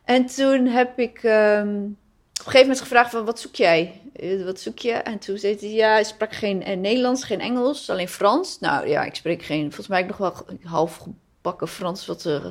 En 0.08 0.26
toen 0.26 0.66
heb 0.66 1.00
ik 1.00 1.24
um, 1.24 1.98
op 2.40 2.46
een 2.46 2.52
gegeven 2.52 2.60
moment 2.62 2.82
gevraagd 2.82 3.12
van, 3.12 3.26
wat 3.26 3.40
zoek 3.40 3.56
jij? 3.56 4.02
Eh, 4.16 4.44
wat 4.44 4.60
zoek 4.60 4.80
je? 4.80 4.92
En 4.92 5.20
toen 5.20 5.38
zei 5.38 5.58
hij, 5.60 5.70
ja, 5.70 5.98
ik 5.98 6.06
sprak 6.06 6.34
geen 6.34 6.64
eh, 6.64 6.78
Nederlands, 6.78 7.24
geen 7.24 7.40
Engels, 7.40 7.90
alleen 7.90 8.08
Frans. 8.08 8.60
Nou 8.60 8.88
ja, 8.88 9.04
ik 9.04 9.16
spreek 9.16 9.44
geen, 9.44 9.62
volgens 9.62 9.88
mij 9.88 10.02
nog 10.02 10.18
wel 10.18 10.34
half 10.64 10.98
gebakken 10.98 11.68
Frans, 11.68 12.06
wat 12.06 12.26
uh, 12.26 12.46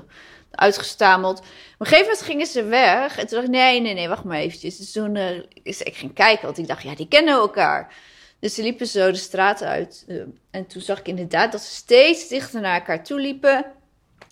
uitgestameld. 0.50 1.38
Op 1.38 1.44
een 1.78 1.86
gegeven 1.86 2.06
moment 2.06 2.25
gingen 2.25 2.46
ze 2.46 2.64
weg. 2.64 3.18
En 3.18 3.26
toen 3.26 3.36
dacht 3.36 3.48
ik, 3.48 3.54
nee, 3.54 3.80
nee, 3.80 3.94
nee, 3.94 4.08
wacht 4.08 4.25
maar 4.25 4.38
eventjes. 4.38 4.76
Dus 4.76 4.92
toen 4.92 5.14
uh, 5.14 5.42
is, 5.62 5.82
ik 5.82 5.96
ging 5.96 6.14
kijken, 6.14 6.44
want 6.44 6.58
ik 6.58 6.66
dacht, 6.66 6.82
ja, 6.82 6.94
die 6.94 7.08
kennen 7.08 7.34
elkaar. 7.34 7.94
Dus 8.38 8.54
ze 8.54 8.62
liepen 8.62 8.86
zo 8.86 9.10
de 9.10 9.16
straat 9.16 9.62
uit. 9.62 10.06
En 10.50 10.66
toen 10.66 10.82
zag 10.82 10.98
ik 10.98 11.08
inderdaad 11.08 11.52
dat 11.52 11.60
ze 11.60 11.75
steeds 11.75 12.28
dichter 12.28 12.60
naar 12.60 12.78
elkaar 12.78 13.04
toe 13.04 13.20
liepen. 13.20 13.64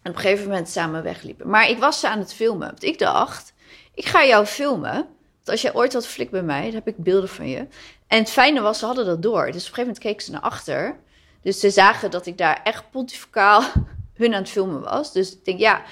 En 0.04 0.10
op 0.10 0.16
een 0.16 0.22
gegeven 0.22 0.48
moment 0.48 0.68
samen 0.68 1.02
wegliepen. 1.02 1.48
Maar 1.48 1.68
ik 1.68 1.78
was 1.78 2.00
ze 2.00 2.08
aan 2.08 2.18
het 2.18 2.34
filmen. 2.34 2.66
Want 2.66 2.82
ik 2.82 2.98
dacht, 2.98 3.52
ik 3.94 4.04
ga 4.04 4.24
jou 4.24 4.44
filmen. 4.44 4.92
Want 4.92 5.48
als 5.48 5.62
jij 5.62 5.74
ooit 5.74 5.92
had 5.92 6.06
flik 6.06 6.30
bij 6.30 6.42
mij, 6.42 6.64
dan 6.64 6.74
heb 6.74 6.88
ik 6.88 6.96
beelden 6.96 7.28
van 7.28 7.48
je. 7.48 7.66
En 8.06 8.18
het 8.18 8.30
fijne 8.30 8.60
was, 8.60 8.78
ze 8.78 8.86
hadden 8.86 9.06
dat 9.06 9.22
door. 9.22 9.44
Dus 9.44 9.46
op 9.46 9.54
een 9.54 9.60
gegeven 9.60 9.82
moment 9.82 9.98
keken 9.98 10.24
ze 10.24 10.30
naar 10.30 10.40
achter. 10.40 10.96
Dus 11.42 11.60
ze 11.60 11.70
zagen 11.70 12.10
dat 12.10 12.26
ik 12.26 12.38
daar 12.38 12.60
echt 12.64 12.90
pontificaal 12.90 13.62
hun 14.20 14.34
aan 14.34 14.40
het 14.40 14.50
filmen 14.50 14.80
was. 14.80 15.12
Dus 15.12 15.32
ik 15.32 15.44
denk, 15.44 15.58
ja, 15.58 15.82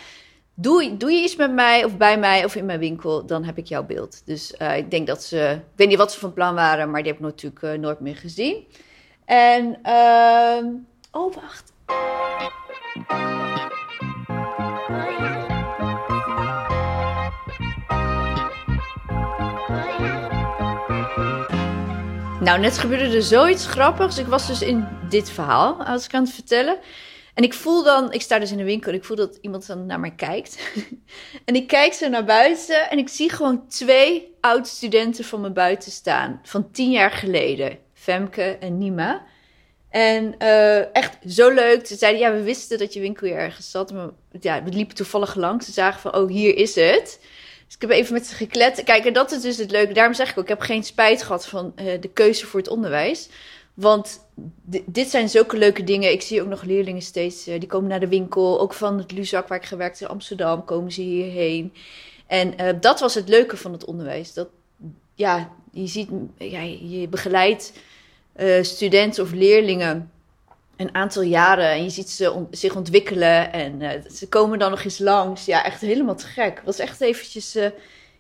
doe, 0.55 0.97
doe 0.97 1.13
je 1.13 1.23
iets 1.23 1.37
met 1.37 1.53
mij 1.53 1.85
of 1.85 1.97
bij 1.97 2.19
mij 2.19 2.45
of 2.45 2.55
in 2.55 2.67
mijn 2.67 2.79
winkel, 2.79 3.27
dan 3.27 3.45
heb 3.45 3.59
ik 3.59 3.67
jouw 3.67 3.85
beeld. 3.85 4.23
Dus 4.25 4.55
uh, 4.59 4.77
ik 4.77 4.91
denk 4.91 5.07
dat 5.07 5.23
ze, 5.25 5.59
ik 5.59 5.77
weet 5.77 5.89
niet 5.89 5.99
wat 5.99 6.13
ze 6.13 6.19
van 6.19 6.33
plan 6.33 6.55
waren, 6.55 6.91
maar 6.91 7.03
die 7.03 7.13
heb 7.13 7.21
ik 7.21 7.27
natuurlijk 7.27 7.63
uh, 7.63 7.73
nooit 7.73 8.01
meer 8.01 8.17
gezien. 8.17 8.67
En, 9.25 9.79
uh, 9.85 10.65
oh 11.11 11.35
wacht. 11.35 11.73
Nou, 22.43 22.61
net 22.61 22.79
gebeurde 22.79 23.17
er 23.17 23.23
zoiets 23.23 23.67
grappigs. 23.67 24.19
Ik 24.19 24.27
was 24.27 24.47
dus 24.47 24.63
in 24.63 24.87
dit 25.09 25.31
verhaal, 25.31 25.85
als 25.85 26.05
ik 26.05 26.15
aan 26.15 26.23
het 26.23 26.33
vertellen. 26.33 26.79
En 27.35 27.45
ik 27.45 27.55
voel 27.55 27.83
dan, 27.83 28.13
ik 28.13 28.21
sta 28.21 28.39
dus 28.39 28.51
in 28.51 28.57
de 28.57 28.65
winkel 28.65 28.91
en 28.91 28.97
ik 28.97 29.05
voel 29.05 29.17
dat 29.17 29.39
iemand 29.41 29.67
dan 29.67 29.87
naar 29.87 30.01
mij 30.01 30.15
kijkt. 30.15 30.59
en 31.45 31.55
ik 31.55 31.67
kijk 31.67 31.93
zo 31.93 32.09
naar 32.09 32.25
buiten 32.25 32.91
en 32.91 32.99
ik 32.99 33.09
zie 33.09 33.31
gewoon 33.31 33.67
twee 33.69 34.35
oud-studenten 34.41 35.25
van 35.25 35.41
me 35.41 35.51
buiten 35.51 35.91
staan. 35.91 36.41
Van 36.43 36.71
tien 36.71 36.91
jaar 36.91 37.11
geleden. 37.11 37.79
Femke 37.95 38.57
en 38.61 38.79
Nima. 38.79 39.25
En 39.91 40.35
uh, 40.39 40.95
echt 40.97 41.19
zo 41.27 41.51
leuk. 41.51 41.87
Ze 41.87 41.97
zeiden, 41.97 42.21
ja, 42.21 42.33
we 42.33 42.43
wisten 42.43 42.79
dat 42.79 42.93
je 42.93 43.01
winkel 43.01 43.27
hier 43.27 43.37
ergens 43.37 43.71
zat. 43.71 43.93
Maar 43.93 44.09
ja, 44.41 44.63
we 44.63 44.71
liepen 44.71 44.97
toevallig 44.97 45.35
langs. 45.35 45.67
Ze 45.67 45.73
zagen 45.73 46.01
van, 46.01 46.15
oh, 46.15 46.31
hier 46.31 46.57
is 46.57 46.75
het. 46.75 47.21
Dus 47.73 47.81
ik 47.83 47.89
heb 47.89 47.99
even 47.99 48.13
met 48.13 48.27
ze 48.27 48.35
geklet. 48.35 48.83
Kijk, 48.85 49.05
en 49.05 49.13
dat 49.13 49.33
is 49.33 49.41
dus 49.41 49.57
het 49.57 49.71
leuke. 49.71 49.93
Daarom 49.93 50.15
zeg 50.15 50.31
ik 50.31 50.39
ook, 50.39 50.43
ik 50.43 50.49
heb 50.49 50.61
geen 50.61 50.85
spijt 50.85 51.23
gehad 51.23 51.47
van 51.47 51.73
uh, 51.77 52.01
de 52.01 52.09
keuze 52.09 52.47
voor 52.47 52.61
het 52.61 52.69
onderwijs. 52.69 53.29
Want 53.75 54.27
dit 54.85 55.11
zijn 55.11 55.29
zulke 55.29 55.57
leuke 55.57 55.85
dingen. 55.85 56.13
Ik 56.13 56.23
zie 56.23 56.43
ook 56.43 56.49
nog 56.49 56.63
leerlingen 56.63 57.03
steeds, 57.03 57.49
uh, 57.49 57.59
die 57.59 57.69
komen 57.69 57.89
naar 57.89 58.01
de 58.01 58.09
winkel. 58.09 58.61
Ook 58.61 58.75
van 58.75 58.99
het 58.99 59.13
Luzak 59.13 59.49
waar 59.49 59.59
ik 59.59 59.65
gewerkt 59.65 60.01
in 60.01 60.07
Amsterdam, 60.07 60.65
komen 60.65 60.93
ze 60.93 61.01
hierheen. 61.01 61.73
En 62.27 62.55
uh, 62.61 62.69
dat 62.81 63.01
was 63.01 63.15
het 63.15 63.29
leuke 63.29 63.57
van 63.57 63.73
het 63.73 63.85
onderwijs. 63.85 64.35
Dat, 64.35 64.49
ja, 65.15 65.53
je 65.71 65.87
ziet, 65.87 66.09
ja, 66.39 66.61
je 66.61 67.09
begeleidt 67.09 67.73
studenten 68.63 69.25
of 69.25 69.33
leerlingen 69.33 70.11
een 70.77 70.95
aantal 70.95 71.23
jaren. 71.23 71.71
En 71.71 71.83
je 71.83 71.91
ziet 71.91 72.11
ze 72.11 72.47
zich 72.51 72.77
ontwikkelen. 72.77 73.53
En 73.53 74.03
ze 74.13 74.29
komen 74.29 74.59
dan 74.59 74.71
nog 74.71 74.85
eens 74.85 74.99
langs. 74.99 75.45
Ja, 75.45 75.65
echt 75.65 75.81
helemaal 75.81 76.17
te 76.17 76.27
gek. 76.27 76.63
Was 76.65 76.79
echt 76.79 77.01
eventjes 77.01 77.57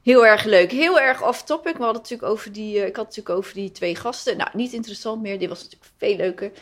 Heel 0.02 0.26
erg 0.26 0.44
leuk. 0.44 0.70
Heel 0.72 1.00
erg 1.00 1.26
off-topic. 1.26 1.76
We 1.76 1.82
hadden 1.82 2.02
natuurlijk 2.02 2.30
over 2.30 2.52
die, 2.52 2.76
uh, 2.76 2.86
ik 2.86 2.96
had 2.96 3.04
natuurlijk 3.04 3.36
over 3.36 3.54
die 3.54 3.72
twee 3.72 3.96
gasten. 3.96 4.36
Nou, 4.36 4.50
niet 4.52 4.72
interessant 4.72 5.22
meer. 5.22 5.38
Dit 5.38 5.48
was 5.48 5.62
natuurlijk 5.62 5.90
veel 5.96 6.16
leuker. 6.16 6.52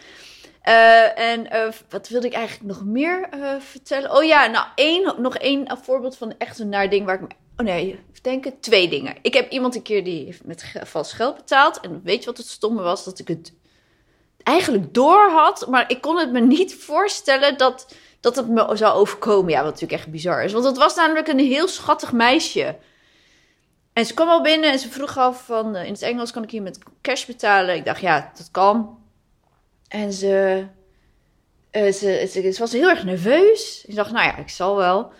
En 1.14 1.48
wat 1.88 2.08
wilde 2.08 2.26
ik 2.26 2.32
eigenlijk 2.32 2.68
nog 2.68 2.84
meer 2.84 3.28
vertellen? 3.58 4.16
Oh 4.16 4.24
ja, 4.24 4.46
nou, 4.46 4.66
één, 4.74 5.14
nog 5.18 5.36
één 5.36 5.78
voorbeeld 5.82 6.16
van 6.16 6.34
echt 6.38 6.58
een 6.58 6.68
naar 6.68 6.90
ding 6.90 7.06
waar 7.06 7.14
ik 7.14 7.20
me... 7.20 7.26
Oh 7.56 7.66
nee, 7.66 7.98
denken. 8.22 8.60
Twee 8.60 8.88
dingen. 8.88 9.16
Ik 9.22 9.34
heb 9.34 9.50
iemand 9.50 9.74
een 9.74 9.82
keer 9.82 10.04
die 10.04 10.36
met 10.44 10.72
vals 10.82 11.12
geld 11.12 11.36
betaald. 11.36 11.80
En 11.80 12.00
weet 12.04 12.20
je 12.20 12.26
wat 12.26 12.38
het 12.38 12.46
stomme 12.46 12.82
was? 12.82 13.04
Dat 13.04 13.18
ik 13.18 13.28
het 13.28 13.52
eigenlijk 14.50 14.94
door 14.94 15.30
had. 15.30 15.66
Maar 15.68 15.90
ik 15.90 16.00
kon 16.00 16.18
het 16.18 16.32
me 16.32 16.40
niet 16.40 16.74
voorstellen 16.74 17.58
dat, 17.58 17.94
dat 18.20 18.36
het 18.36 18.48
me 18.48 18.76
zou 18.76 18.94
overkomen. 18.94 19.50
Ja, 19.50 19.62
wat 19.62 19.72
natuurlijk 19.72 20.00
echt 20.00 20.10
bizar 20.10 20.44
is. 20.44 20.52
Want 20.52 20.64
het 20.64 20.76
was 20.76 20.94
namelijk 20.94 21.28
een 21.28 21.38
heel 21.38 21.68
schattig 21.68 22.12
meisje. 22.12 22.76
En 23.92 24.06
ze 24.06 24.14
kwam 24.14 24.28
al 24.28 24.42
binnen 24.42 24.70
en 24.70 24.78
ze 24.78 24.88
vroeg 24.88 25.18
af 25.18 25.44
van, 25.44 25.76
uh, 25.76 25.84
in 25.84 25.92
het 25.92 26.02
Engels 26.02 26.32
kan 26.32 26.42
ik 26.42 26.50
hier 26.50 26.62
met 26.62 26.78
cash 27.00 27.24
betalen? 27.24 27.74
Ik 27.74 27.84
dacht, 27.84 28.00
ja, 28.00 28.32
dat 28.36 28.48
kan. 28.50 28.98
En 29.88 30.12
ze, 30.12 30.66
uh, 31.72 31.92
ze, 31.92 32.28
ze, 32.30 32.56
was 32.58 32.72
heel 32.72 32.88
erg 32.88 33.04
nerveus. 33.04 33.84
Ik 33.86 33.94
dacht, 33.94 34.12
nou 34.12 34.26
ja, 34.26 34.36
ik 34.36 34.48
zal 34.48 34.76
wel. 34.76 35.12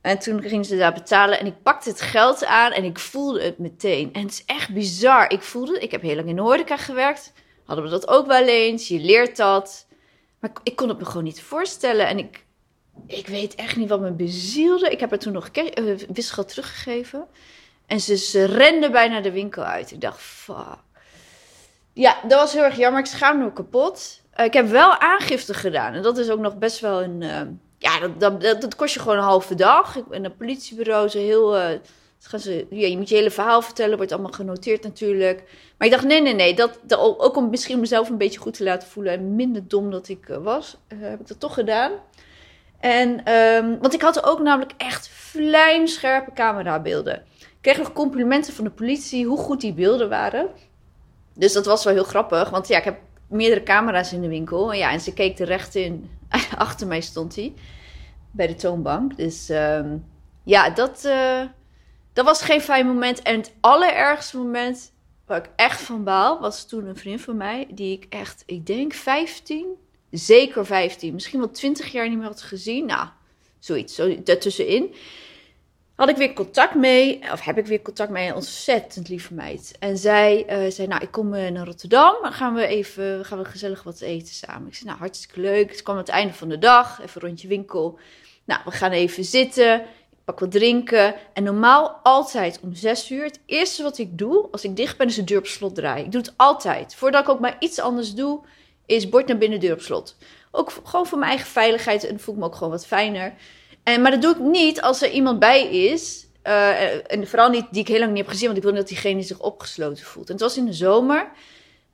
En 0.00 0.18
toen 0.18 0.42
ging 0.42 0.66
ze 0.66 0.76
daar 0.76 0.92
betalen 0.92 1.38
en 1.38 1.46
ik 1.46 1.62
pakte 1.62 1.88
het 1.88 2.00
geld 2.00 2.44
aan 2.44 2.72
en 2.72 2.84
ik 2.84 2.98
voelde 2.98 3.42
het 3.42 3.58
meteen. 3.58 4.12
En 4.12 4.22
het 4.22 4.30
is 4.30 4.44
echt 4.46 4.74
bizar. 4.74 5.30
Ik 5.30 5.42
voelde, 5.42 5.78
ik 5.78 5.90
heb 5.90 6.02
heel 6.02 6.14
lang 6.14 6.28
in 6.28 6.36
de 6.36 6.76
gewerkt. 6.76 7.32
Hadden 7.70 7.88
we 7.88 7.94
dat 7.94 8.08
ook 8.08 8.26
wel 8.26 8.46
eens. 8.46 8.88
Je 8.88 8.98
leert 8.98 9.36
dat. 9.36 9.86
Maar 10.38 10.50
ik, 10.62 10.76
kon 10.76 10.88
het 10.88 10.98
me 10.98 11.04
gewoon 11.04 11.24
niet 11.24 11.42
voorstellen. 11.42 12.08
En 12.08 12.18
ik, 12.18 12.44
ik 13.06 13.26
weet 13.26 13.54
echt 13.54 13.76
niet 13.76 13.88
wat 13.88 14.00
me 14.00 14.10
bezielde. 14.10 14.90
Ik 14.90 15.00
heb 15.00 15.10
haar 15.10 15.18
toen 15.18 15.32
nog 15.32 15.48
uh, 15.54 16.44
teruggegeven. 16.44 17.26
En 17.86 18.00
ze, 18.00 18.16
ze 18.16 18.44
rende 18.44 18.90
bijna 18.90 19.20
de 19.20 19.32
winkel 19.32 19.62
uit. 19.62 19.90
Ik 19.90 20.00
dacht, 20.00 20.20
fuck. 20.20 20.78
Ja, 21.92 22.16
dat 22.22 22.40
was 22.40 22.52
heel 22.52 22.62
erg 22.62 22.76
jammer. 22.76 23.00
Ik 23.00 23.06
schaamde 23.06 23.44
me 23.44 23.52
kapot. 23.52 24.22
Uh, 24.36 24.44
ik 24.44 24.52
heb 24.52 24.68
wel 24.68 24.98
aangifte 24.98 25.54
gedaan. 25.54 25.94
En 25.94 26.02
dat 26.02 26.18
is 26.18 26.30
ook 26.30 26.40
nog 26.40 26.58
best 26.58 26.80
wel 26.80 27.02
een... 27.02 27.20
Uh, 27.20 27.40
ja, 27.78 28.08
dat, 28.18 28.40
dat, 28.40 28.60
dat, 28.60 28.74
kost 28.74 28.94
je 28.94 29.00
gewoon 29.00 29.16
een 29.16 29.22
halve 29.22 29.54
dag. 29.54 29.96
Ik 29.96 30.06
ben 30.06 30.24
een 30.24 30.36
politiebureau. 30.36 31.08
Ze 31.08 31.18
heel... 31.18 31.80
Ze, 32.38 32.66
ja, 32.70 32.86
je 32.86 32.96
moet 32.96 33.08
je 33.08 33.14
hele 33.14 33.30
verhaal 33.30 33.62
vertellen. 33.62 33.96
Wordt 33.96 34.12
allemaal 34.12 34.32
genoteerd 34.32 34.82
natuurlijk. 34.82 35.42
Maar 35.78 35.88
ik 35.88 35.92
dacht, 35.94 36.06
nee, 36.06 36.22
nee, 36.22 36.34
nee. 36.34 36.54
Dat, 36.54 36.78
dat 36.82 37.18
ook 37.18 37.36
om 37.36 37.50
misschien 37.50 37.80
mezelf 37.80 38.08
een 38.08 38.18
beetje 38.18 38.40
goed 38.40 38.56
te 38.56 38.64
laten 38.64 38.88
voelen. 38.88 39.12
En 39.12 39.34
minder 39.34 39.68
dom 39.68 39.90
dat 39.90 40.08
ik 40.08 40.26
was. 40.42 40.76
heb 40.94 41.20
ik 41.20 41.26
dat 41.26 41.40
toch 41.40 41.54
gedaan. 41.54 41.92
En, 42.80 43.32
um, 43.32 43.78
want 43.80 43.94
ik 43.94 44.02
had 44.02 44.24
ook 44.24 44.40
namelijk 44.40 44.72
echt 44.76 45.08
vlijmscherpe 45.08 46.32
camerabeelden 46.32 47.24
kreeg 47.60 47.78
nog 47.78 47.92
complimenten 47.92 48.52
van 48.52 48.64
de 48.64 48.70
politie 48.70 49.26
hoe 49.26 49.38
goed 49.38 49.60
die 49.60 49.72
beelden 49.72 50.08
waren. 50.08 50.48
Dus 51.34 51.52
dat 51.52 51.66
was 51.66 51.84
wel 51.84 51.92
heel 51.92 52.04
grappig, 52.04 52.50
want 52.50 52.68
ja, 52.68 52.78
ik 52.78 52.84
heb 52.84 52.98
meerdere 53.28 53.62
camera's 53.62 54.12
in 54.12 54.20
de 54.20 54.28
winkel. 54.28 54.72
En 54.72 54.78
ja, 54.78 54.92
en 54.92 55.00
ze 55.00 55.12
keek 55.12 55.38
er 55.38 55.46
recht 55.46 55.74
in. 55.74 56.10
Achter 56.56 56.86
mij 56.86 57.00
stond 57.00 57.36
hij 57.36 57.54
bij 58.30 58.46
de 58.46 58.54
toonbank. 58.54 59.16
Dus 59.16 59.48
um, 59.48 60.04
ja, 60.42 60.70
dat, 60.70 61.04
uh, 61.06 61.42
dat 62.12 62.24
was 62.24 62.42
geen 62.42 62.60
fijn 62.60 62.86
moment. 62.86 63.22
En 63.22 63.36
het 63.36 63.54
allerergste 63.60 64.36
moment 64.36 64.92
waar 65.26 65.38
ik 65.38 65.50
echt 65.56 65.80
van 65.80 66.04
baal, 66.04 66.40
was 66.40 66.68
toen 66.68 66.86
een 66.86 66.96
vriend 66.96 67.20
van 67.20 67.36
mij, 67.36 67.66
die 67.70 67.92
ik 67.96 68.06
echt, 68.08 68.42
ik 68.46 68.66
denk 68.66 68.92
15, 68.92 69.66
zeker 70.10 70.66
15, 70.66 71.14
misschien 71.14 71.38
wel 71.38 71.50
20 71.50 71.92
jaar 71.92 72.08
niet 72.08 72.18
meer 72.18 72.26
had 72.26 72.42
gezien. 72.42 72.86
Nou, 72.86 73.08
zoiets, 73.58 73.94
zo 73.94 74.22
daartussenin 74.22 74.94
had 76.00 76.08
ik 76.08 76.16
weer 76.16 76.32
contact 76.32 76.74
mee, 76.74 77.20
of 77.32 77.40
heb 77.40 77.58
ik 77.58 77.66
weer 77.66 77.82
contact 77.82 78.10
mee, 78.10 78.28
een 78.28 78.34
ontzettend 78.34 79.08
lieve 79.08 79.34
meid. 79.34 79.76
En 79.78 79.98
zij 79.98 80.64
uh, 80.64 80.70
zei, 80.70 80.88
nou, 80.88 81.02
ik 81.02 81.10
kom 81.10 81.34
uh, 81.34 81.48
naar 81.48 81.66
Rotterdam, 81.66 82.16
dan 82.22 82.32
gaan 82.32 82.54
we 82.54 82.66
even, 82.66 83.24
gaan 83.24 83.38
we 83.38 83.44
gezellig 83.44 83.82
wat 83.82 84.00
eten 84.00 84.34
samen. 84.34 84.68
Ik 84.68 84.74
zei, 84.74 84.86
nou, 84.86 84.98
hartstikke 84.98 85.40
leuk. 85.40 85.70
Het 85.70 85.82
kwam 85.82 85.96
het 85.96 86.08
einde 86.08 86.34
van 86.34 86.48
de 86.48 86.58
dag, 86.58 87.00
even 87.02 87.20
rondje 87.20 87.48
winkel. 87.48 87.98
Nou, 88.44 88.60
we 88.64 88.70
gaan 88.70 88.90
even 88.90 89.24
zitten, 89.24 89.82
pak 90.30 90.40
wat 90.40 90.50
drinken. 90.50 91.14
En 91.32 91.42
normaal 91.42 92.00
altijd 92.02 92.60
om 92.62 92.74
zes 92.74 93.10
uur, 93.10 93.24
het 93.24 93.40
eerste 93.46 93.82
wat 93.82 93.98
ik 93.98 94.18
doe, 94.18 94.48
als 94.50 94.64
ik 94.64 94.76
dicht 94.76 94.96
ben, 94.96 95.06
is 95.06 95.14
de 95.14 95.24
deur 95.24 95.38
op 95.38 95.46
slot 95.46 95.74
draaien. 95.74 96.04
Ik 96.04 96.12
doe 96.12 96.20
het 96.20 96.32
altijd. 96.36 96.94
Voordat 96.94 97.22
ik 97.22 97.28
ook 97.28 97.40
maar 97.40 97.56
iets 97.58 97.78
anders 97.78 98.14
doe, 98.14 98.40
is 98.86 99.08
bord 99.08 99.26
naar 99.26 99.38
binnen, 99.38 99.60
deur 99.60 99.72
op 99.72 99.80
slot. 99.80 100.16
Ook 100.50 100.72
gewoon 100.84 101.06
voor 101.06 101.18
mijn 101.18 101.30
eigen 101.30 101.48
veiligheid 101.48 102.04
en 102.06 102.20
voel 102.20 102.34
ik 102.34 102.40
me 102.40 102.46
ook 102.46 102.54
gewoon 102.54 102.72
wat 102.72 102.86
fijner. 102.86 103.34
En, 103.82 104.02
maar 104.02 104.10
dat 104.10 104.22
doe 104.22 104.32
ik 104.32 104.38
niet 104.38 104.80
als 104.80 105.02
er 105.02 105.10
iemand 105.10 105.38
bij 105.38 105.70
is. 105.70 106.26
Uh, 106.44 107.12
en 107.12 107.26
vooral 107.26 107.50
niet 107.50 107.66
die 107.70 107.80
ik 107.80 107.88
heel 107.88 107.98
lang 107.98 108.10
niet 108.10 108.20
heb 108.20 108.30
gezien, 108.30 108.46
want 108.46 108.56
ik 108.56 108.62
wil 108.62 108.72
niet 108.72 108.80
dat 108.80 108.90
diegene 108.90 109.22
zich 109.22 109.38
opgesloten 109.38 110.04
voelt. 110.04 110.26
En 110.26 110.32
het 110.32 110.42
was 110.42 110.56
in 110.56 110.66
de 110.66 110.72
zomer. 110.72 111.30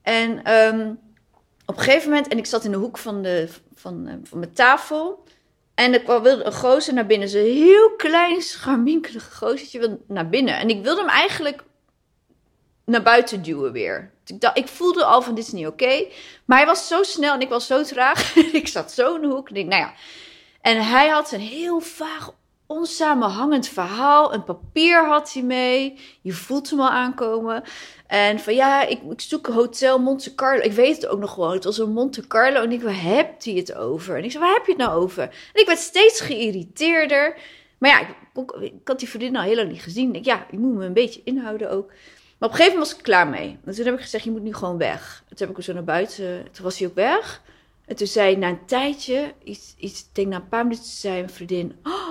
En 0.03 0.53
um, 0.53 0.99
op 1.67 1.77
een 1.77 1.83
gegeven 1.83 2.09
moment, 2.09 2.29
en 2.29 2.39
ik 2.39 2.47
zat 2.47 2.65
in 2.65 2.71
de 2.71 2.77
hoek 2.77 2.99
van, 2.99 3.23
de, 3.23 3.49
van, 3.75 4.07
uh, 4.07 4.15
van 4.23 4.39
mijn 4.39 4.53
tafel. 4.53 5.25
En 5.77 5.95
ik 5.95 6.07
wilde 6.07 6.45
een 6.45 6.53
gozer 6.53 6.95
naar 6.95 7.07
binnen. 7.07 7.29
Zo'n 7.29 7.41
heel 7.41 7.91
klein, 7.97 8.43
scharminkelige 8.43 9.31
gozertje 9.31 9.99
naar 10.07 10.29
binnen. 10.29 10.59
En 10.59 10.69
ik 10.69 10.83
wilde 10.83 11.01
hem 11.01 11.11
eigenlijk 11.11 11.63
naar 12.85 13.03
buiten 13.03 13.43
duwen 13.43 13.73
weer. 13.73 14.13
Ik, 14.27 14.41
dacht, 14.41 14.59
ik 14.59 14.69
voelde 14.69 15.05
al 15.05 15.23
van 15.23 15.35
dit 15.35 15.47
is 15.47 15.53
niet 15.53 15.67
oké. 15.67 16.07
Maar 16.45 16.59
hij 16.59 16.67
was 16.67 16.87
zo 16.87 17.03
snel 17.03 17.35
en 17.35 17.41
ik 17.41 17.49
was 17.49 17.67
zo 17.67 17.83
traag. 17.83 18.37
ik 18.61 18.69
zat 18.69 18.93
zo 18.93 19.15
in 19.15 19.21
de 19.21 19.27
hoek. 19.27 19.49
En 19.49 19.57
ik, 19.57 19.67
nou 19.67 19.81
ja, 19.81 19.95
en 20.61 20.85
hij 20.85 21.09
had 21.09 21.33
een 21.33 21.41
heel 21.41 21.81
vaag, 21.81 22.31
onsamenhangend 22.67 23.69
verhaal. 23.69 24.35
Een 24.35 24.45
papier 24.45 25.07
had 25.07 25.33
hij 25.33 25.43
mee. 25.43 25.99
Je 26.21 26.33
voelt 26.33 26.71
hem 26.71 26.81
al 26.81 26.91
aankomen. 26.91 27.63
En 28.07 28.41
van 28.41 28.55
ja, 28.55 28.87
ik, 28.87 29.01
ik 29.11 29.21
zoek 29.21 29.47
hotel 29.47 29.99
Monte 29.99 30.35
Carlo. 30.35 30.63
Ik 30.63 30.73
weet 30.73 30.97
het 30.97 31.07
ook 31.07 31.21
nog 31.21 31.33
gewoon. 31.33 31.53
Het 31.53 31.65
was 31.65 31.79
een 31.79 31.93
Monte 31.93 32.27
Carlo. 32.27 32.63
En 32.63 32.73
ik, 32.73 32.83
waar 32.83 33.03
hebt 33.03 33.45
hij 33.45 33.55
het 33.55 33.75
over? 33.75 34.17
En 34.17 34.25
ik 34.25 34.31
zei, 34.31 34.45
waar 34.45 34.55
heb 34.55 34.67
je 34.67 34.73
het 34.73 34.81
nou 34.81 35.03
over? 35.03 35.23
En 35.23 35.61
ik 35.61 35.67
werd 35.67 35.79
steeds 35.79 36.21
geïrriteerder. 36.21 37.39
Maar 37.79 37.91
ja, 37.91 38.01
ik, 38.01 38.53
ik 38.61 38.73
had 38.85 38.99
die 38.99 39.09
vriendin 39.09 39.37
al 39.37 39.43
heel 39.43 39.57
lang 39.57 39.71
niet 39.71 39.83
gezien. 39.83 40.15
Ik 40.15 40.25
ja, 40.25 40.47
ik 40.51 40.59
moet 40.59 40.75
me 40.75 40.85
een 40.85 40.93
beetje 40.93 41.21
inhouden 41.25 41.71
ook. 41.71 41.87
Maar 42.39 42.49
op 42.49 42.55
een 42.55 42.61
gegeven 42.61 42.73
moment 42.73 42.89
was 42.89 42.99
ik 42.99 43.03
klaar 43.05 43.29
mee. 43.29 43.59
En 43.65 43.75
toen 43.75 43.85
heb 43.85 43.95
ik 43.95 44.01
gezegd, 44.01 44.25
je 44.25 44.31
moet 44.31 44.43
nu 44.43 44.55
gewoon 44.55 44.79
weg. 44.79 45.25
Toen 45.29 45.39
heb 45.39 45.49
ik 45.49 45.55
hem 45.55 45.65
zo 45.65 45.73
naar 45.73 45.85
buiten. 45.85 46.49
Toen 46.53 46.65
was 46.65 46.79
hij 46.79 46.89
ook 46.89 46.95
weg. 46.95 47.43
En 47.87 47.97
toen 47.97 48.07
zei 48.07 48.37
na 48.37 48.49
een 48.49 48.67
tijdje, 48.67 49.35
iets, 49.45 49.75
iets, 49.79 50.01
ik 50.01 50.07
denk 50.13 50.29
na 50.29 50.37
een 50.37 50.49
paar 50.49 50.63
minuten, 50.63 50.85
zei 50.85 51.15
mijn 51.15 51.31
vriendin... 51.31 51.77
Oh, 51.83 52.09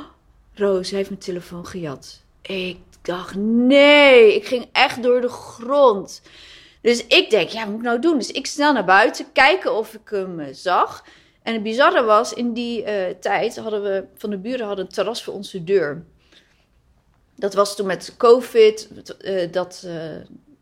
Roos 0.55 0.91
heeft 0.91 1.09
mijn 1.09 1.21
telefoon 1.21 1.65
gejat. 1.65 2.21
Ik 2.41 2.77
dacht, 3.01 3.35
nee, 3.35 4.35
ik 4.35 4.45
ging 4.45 4.69
echt 4.71 5.03
door 5.03 5.21
de 5.21 5.29
grond. 5.29 6.21
Dus 6.81 7.07
ik 7.07 7.29
denk, 7.29 7.49
ja, 7.49 7.59
wat 7.59 7.69
moet 7.69 7.79
ik 7.79 7.85
nou 7.85 7.99
doen? 7.99 8.17
Dus 8.17 8.31
ik 8.31 8.45
snel 8.45 8.73
naar 8.73 8.85
buiten, 8.85 9.25
kijken 9.33 9.73
of 9.73 9.93
ik 9.93 10.09
hem 10.09 10.39
eh, 10.39 10.47
zag. 10.53 11.03
En 11.43 11.53
het 11.53 11.63
bizarre 11.63 12.03
was, 12.03 12.33
in 12.33 12.53
die 12.53 12.81
uh, 12.81 13.05
tijd 13.19 13.57
hadden 13.57 13.83
we 13.83 14.03
van 14.15 14.29
de 14.29 14.37
buren 14.37 14.67
hadden 14.67 14.85
een 14.85 14.91
terras 14.91 15.23
voor 15.23 15.33
onze 15.33 15.63
deur. 15.63 16.03
Dat 17.35 17.53
was 17.53 17.75
toen 17.75 17.85
met 17.85 18.13
COVID, 18.17 18.89
uh, 19.21 19.51
dat, 19.51 19.83
uh, 19.85 19.93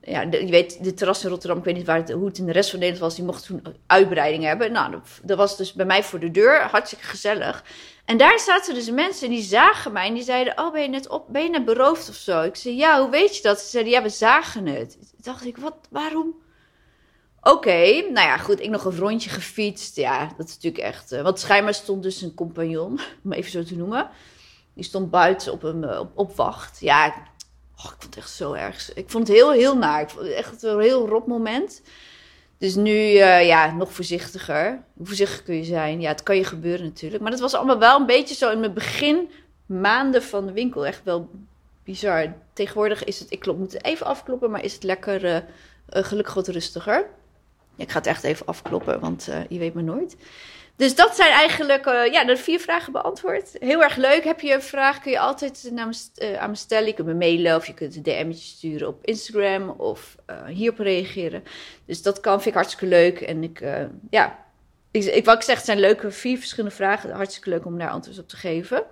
ja, 0.01 0.21
je 0.21 0.47
weet, 0.49 0.83
de 0.83 0.93
terras 0.93 1.23
in 1.23 1.29
Rotterdam, 1.29 1.57
ik 1.57 1.63
weet 1.63 1.75
niet 1.75 1.85
waar 1.85 2.11
hoe 2.11 2.25
het 2.25 2.37
in 2.37 2.45
de 2.45 2.51
rest 2.51 2.69
van 2.69 2.79
Nederland 2.79 3.05
was, 3.05 3.15
die 3.15 3.25
mocht 3.25 3.45
toen 3.45 3.63
uitbreiding 3.87 4.43
hebben. 4.43 4.71
Nou, 4.71 4.91
dat, 4.91 5.01
dat 5.23 5.37
was 5.37 5.57
dus 5.57 5.73
bij 5.73 5.85
mij 5.85 6.03
voor 6.03 6.19
de 6.19 6.31
deur, 6.31 6.61
hartstikke 6.61 7.05
gezellig. 7.05 7.63
En 8.05 8.17
daar 8.17 8.39
zaten 8.39 8.73
dus 8.73 8.91
mensen 8.91 9.27
en 9.27 9.33
die 9.33 9.43
zagen 9.43 9.91
mij 9.91 10.07
en 10.07 10.13
die 10.13 10.23
zeiden, 10.23 10.57
oh, 10.57 10.71
ben 10.71 10.81
je 10.81 10.87
net, 10.87 11.09
op, 11.09 11.25
ben 11.29 11.43
je 11.43 11.49
net 11.49 11.65
beroofd 11.65 12.09
of 12.09 12.15
zo? 12.15 12.41
Ik 12.41 12.55
zei, 12.55 12.75
ja, 12.75 13.01
hoe 13.01 13.09
weet 13.09 13.35
je 13.35 13.41
dat? 13.41 13.59
Ze 13.59 13.69
zeiden, 13.69 13.93
ja, 13.93 14.01
we 14.01 14.09
zagen 14.09 14.65
het. 14.65 14.91
Toen 14.91 15.07
dacht 15.17 15.45
ik, 15.45 15.57
wat, 15.57 15.75
waarom? 15.89 16.35
Oké, 17.41 17.85
nou 18.01 18.27
ja, 18.27 18.37
goed, 18.37 18.59
ik 18.59 18.69
nog 18.69 18.85
een 18.85 18.97
rondje 18.97 19.29
gefietst. 19.29 19.95
Ja, 19.95 20.33
dat 20.37 20.47
is 20.47 20.53
natuurlijk 20.53 20.83
echt... 20.83 21.11
Uh, 21.11 21.21
want 21.21 21.39
schijnbaar 21.39 21.73
stond 21.73 22.03
dus 22.03 22.21
een 22.21 22.33
compagnon, 22.33 22.99
om 23.23 23.31
even 23.31 23.51
zo 23.51 23.63
te 23.63 23.75
noemen. 23.75 24.09
Die 24.73 24.83
stond 24.83 25.09
buiten 25.09 25.51
op, 25.51 25.63
een, 25.63 25.99
op, 25.99 26.11
op 26.15 26.35
wacht. 26.35 26.79
Ja, 26.79 27.05
ik 27.05 27.13
vond 27.75 28.03
het 28.03 28.17
echt 28.17 28.29
zo 28.29 28.53
erg. 28.53 28.93
Ik 28.93 29.09
vond 29.09 29.27
het 29.27 29.37
heel, 29.37 29.51
heel 29.51 29.77
naar. 29.77 30.01
Ik 30.01 30.09
vond 30.09 30.25
het 30.25 30.35
echt 30.35 30.63
een 30.63 30.79
heel 30.79 31.07
rot 31.07 31.27
moment. 31.27 31.81
Dus 32.63 32.75
nu, 32.75 32.91
uh, 32.91 33.45
ja, 33.45 33.71
nog 33.71 33.93
voorzichtiger. 33.93 34.83
Hoe 34.93 35.05
voorzichtig 35.05 35.43
kun 35.43 35.55
je 35.55 35.63
zijn? 35.63 36.01
Ja, 36.01 36.09
het 36.09 36.23
kan 36.23 36.35
je 36.35 36.43
gebeuren 36.43 36.85
natuurlijk. 36.85 37.21
Maar 37.21 37.31
dat 37.31 37.39
was 37.39 37.53
allemaal 37.53 37.79
wel 37.79 37.99
een 37.99 38.05
beetje 38.05 38.35
zo 38.35 38.51
in 38.51 38.59
mijn 38.59 38.73
begin 38.73 39.29
maanden 39.65 40.23
van 40.23 40.45
de 40.45 40.51
winkel. 40.51 40.85
Echt 40.85 41.03
wel 41.03 41.29
bizar. 41.83 42.33
Tegenwoordig 42.53 43.03
is 43.03 43.19
het, 43.19 43.31
ik 43.31 43.39
klop, 43.39 43.57
moet 43.57 43.83
even 43.83 44.05
afkloppen, 44.05 44.51
maar 44.51 44.63
is 44.63 44.73
het 44.73 44.83
lekker, 44.83 45.25
uh, 45.25 45.37
gelukkig 45.89 46.33
wat 46.33 46.47
rustiger. 46.47 47.05
Ik 47.75 47.91
ga 47.91 47.97
het 47.97 48.07
echt 48.07 48.23
even 48.23 48.45
afkloppen, 48.45 48.99
want 48.99 49.29
je 49.49 49.59
weet 49.59 49.73
me 49.73 49.81
nooit. 49.81 50.17
Dus 50.75 50.95
dat 50.95 51.15
zijn 51.15 51.31
eigenlijk 51.31 51.85
uh, 51.85 52.11
ja, 52.11 52.25
de 52.25 52.37
vier 52.37 52.59
vragen 52.59 52.91
beantwoord. 52.91 53.55
Heel 53.59 53.83
erg 53.83 53.95
leuk. 53.95 54.23
Heb 54.23 54.39
je 54.39 54.53
een 54.53 54.61
vraag, 54.61 54.99
kun 54.99 55.11
je 55.11 55.19
altijd 55.19 55.69
naar 55.71 55.87
me, 55.87 55.93
uh, 56.17 56.37
aan 56.37 56.49
me 56.49 56.55
stellen. 56.55 56.87
Je 56.87 56.93
kunt 56.93 57.07
me 57.07 57.13
mailen 57.13 57.55
of 57.55 57.67
je 57.67 57.73
kunt 57.73 57.95
een 57.95 58.03
DM'tje 58.03 58.47
sturen 58.47 58.87
op 58.87 59.05
Instagram 59.05 59.69
of 59.69 60.15
uh, 60.29 60.45
hierop 60.45 60.79
reageren. 60.79 61.43
Dus 61.85 62.01
dat 62.01 62.19
kan, 62.19 62.33
vind 62.33 62.45
ik 62.45 62.53
hartstikke 62.53 62.85
leuk. 62.85 63.21
En 63.21 63.43
ik, 63.43 63.63
ja, 64.09 64.39
ik, 64.91 65.03
ik, 65.03 65.27
ik 65.27 65.41
zeg, 65.41 65.55
het 65.55 65.65
zijn 65.65 65.79
leuke 65.79 66.11
vier 66.11 66.37
verschillende 66.37 66.75
vragen. 66.75 67.11
Hartstikke 67.11 67.49
leuk 67.49 67.65
om 67.65 67.77
daar 67.77 67.89
antwoord 67.89 68.19
op 68.19 68.27
te 68.27 68.37
geven. 68.37 68.83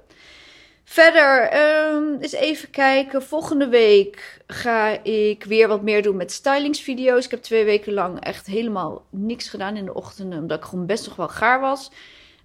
Verder, 0.92 1.58
um, 1.94 2.18
eens 2.22 2.32
even 2.32 2.70
kijken. 2.70 3.24
Volgende 3.24 3.68
week 3.68 4.40
ga 4.48 5.04
ik 5.04 5.44
weer 5.44 5.68
wat 5.68 5.82
meer 5.82 6.02
doen 6.02 6.16
met 6.16 6.32
stylingsvideo's. 6.32 7.26
Ik 7.26 7.32
heb 7.32 7.42
twee 7.42 7.64
weken 7.66 7.94
lang 7.94 8.20
echt 8.20 8.48
helemaal 8.48 9.06
niks 9.10 9.50
gedaan 9.50 9.78
in 9.78 9.86
de 9.86 9.94
ochtenden, 9.94 10.40
omdat 10.40 10.58
ik 10.58 10.64
gewoon 10.66 10.86
best 10.86 11.06
nog 11.06 11.16
wel 11.16 11.28
gaar 11.28 11.60
was. 11.60 11.92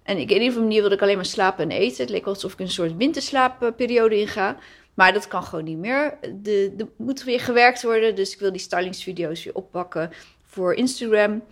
En 0.03 0.17
ik, 0.17 0.31
in 0.31 0.41
ieder 0.41 0.59
manier 0.59 0.79
wilde 0.79 0.95
ik 0.95 1.01
alleen 1.01 1.15
maar 1.15 1.25
slapen 1.25 1.63
en 1.63 1.77
eten. 1.77 2.01
Het 2.01 2.09
leek 2.09 2.25
alsof 2.25 2.53
ik 2.53 2.59
een 2.59 2.69
soort 2.69 2.95
winterslaapperiode 2.95 4.19
inga. 4.19 4.57
Maar 4.93 5.13
dat 5.13 5.27
kan 5.27 5.43
gewoon 5.43 5.65
niet 5.65 5.77
meer. 5.77 6.17
Er 6.77 6.87
moet 6.97 7.23
weer 7.23 7.39
gewerkt 7.39 7.83
worden, 7.83 8.15
dus 8.15 8.33
ik 8.33 8.39
wil 8.39 8.51
die 8.51 8.61
stylingsvideo's 8.61 9.43
weer 9.43 9.55
oppakken 9.55 10.11
voor 10.45 10.73
Instagram. 10.73 11.43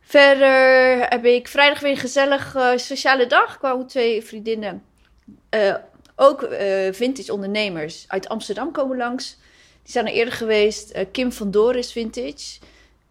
Verder 0.00 0.98
heb 1.08 1.24
ik 1.24 1.48
vrijdag 1.48 1.80
weer 1.80 1.90
een 1.90 1.96
gezellig 1.96 2.54
uh, 2.54 2.76
sociale 2.76 3.26
dag. 3.26 3.58
Ik 3.62 3.88
twee 3.88 4.22
vriendinnen... 4.22 4.82
Uh, 5.54 5.74
ook 6.16 6.42
uh, 6.42 6.92
vintage 6.92 7.32
ondernemers 7.32 8.04
uit 8.08 8.28
Amsterdam 8.28 8.72
komen 8.72 8.96
langs. 8.96 9.36
Die 9.82 9.92
zijn 9.92 10.06
er 10.06 10.12
eerder 10.12 10.34
geweest. 10.34 10.96
Uh, 10.96 11.02
Kim 11.12 11.32
van 11.32 11.50
Doris 11.50 11.92
Vintage. 11.92 12.58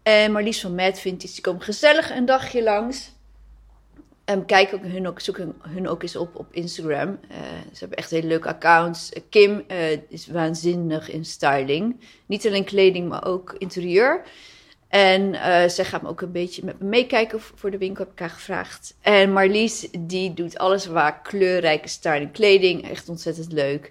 En 0.02 0.32
Marlies 0.32 0.60
van 0.60 0.74
Mad 0.74 0.98
Vintage. 0.98 1.32
Die 1.32 1.42
komen 1.42 1.62
gezellig 1.62 2.10
een 2.10 2.24
dagje 2.24 2.62
langs. 2.62 3.12
En 4.24 4.46
kijk 4.46 4.74
ook 4.74 4.82
hun 4.82 5.06
ook, 5.06 5.20
zoek 5.20 5.38
hun 5.60 5.88
ook 5.88 6.02
eens 6.02 6.16
op 6.16 6.36
op 6.36 6.46
Instagram. 6.50 7.08
Uh, 7.08 7.36
ze 7.72 7.78
hebben 7.78 7.98
echt 7.98 8.10
hele 8.10 8.26
leuke 8.26 8.48
accounts. 8.48 9.10
Kim 9.28 9.64
is 10.08 10.26
waanzinnig 10.26 11.10
in 11.10 11.24
styling. 11.24 12.00
Niet 12.26 12.46
alleen 12.46 12.64
kleding, 12.64 13.08
maar 13.08 13.26
ook 13.26 13.54
interieur. 13.58 14.22
En 14.94 15.34
uh, 15.34 15.68
zij 15.68 15.84
gaat 15.84 16.02
me 16.02 16.08
ook 16.08 16.20
een 16.20 16.32
beetje 16.32 16.64
met 16.64 16.78
me 16.80 16.86
meekijken 16.86 17.40
voor 17.40 17.70
de 17.70 17.78
winkel, 17.78 18.04
heb 18.04 18.12
ik 18.12 18.18
haar 18.18 18.30
gevraagd. 18.30 18.94
En 19.00 19.32
Marlies, 19.32 19.88
die 19.98 20.34
doet 20.34 20.58
alles 20.58 20.86
waar 20.86 21.22
kleurrijke 21.22 21.88
styling 21.88 22.32
kleding. 22.32 22.90
Echt 22.90 23.08
ontzettend 23.08 23.52
leuk. 23.52 23.90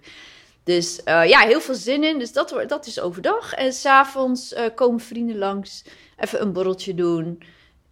Dus 0.63 1.01
uh, 1.05 1.27
ja, 1.27 1.39
heel 1.39 1.61
veel 1.61 1.75
zin 1.75 2.03
in. 2.03 2.19
Dus 2.19 2.33
dat, 2.33 2.63
dat 2.67 2.85
is 2.85 2.99
overdag. 2.99 3.53
En 3.53 3.73
s'avonds 3.73 4.53
uh, 4.53 4.61
komen 4.75 4.99
vrienden 4.99 5.37
langs. 5.37 5.83
Even 6.17 6.41
een 6.41 6.53
borreltje 6.53 6.95
doen. 6.95 7.43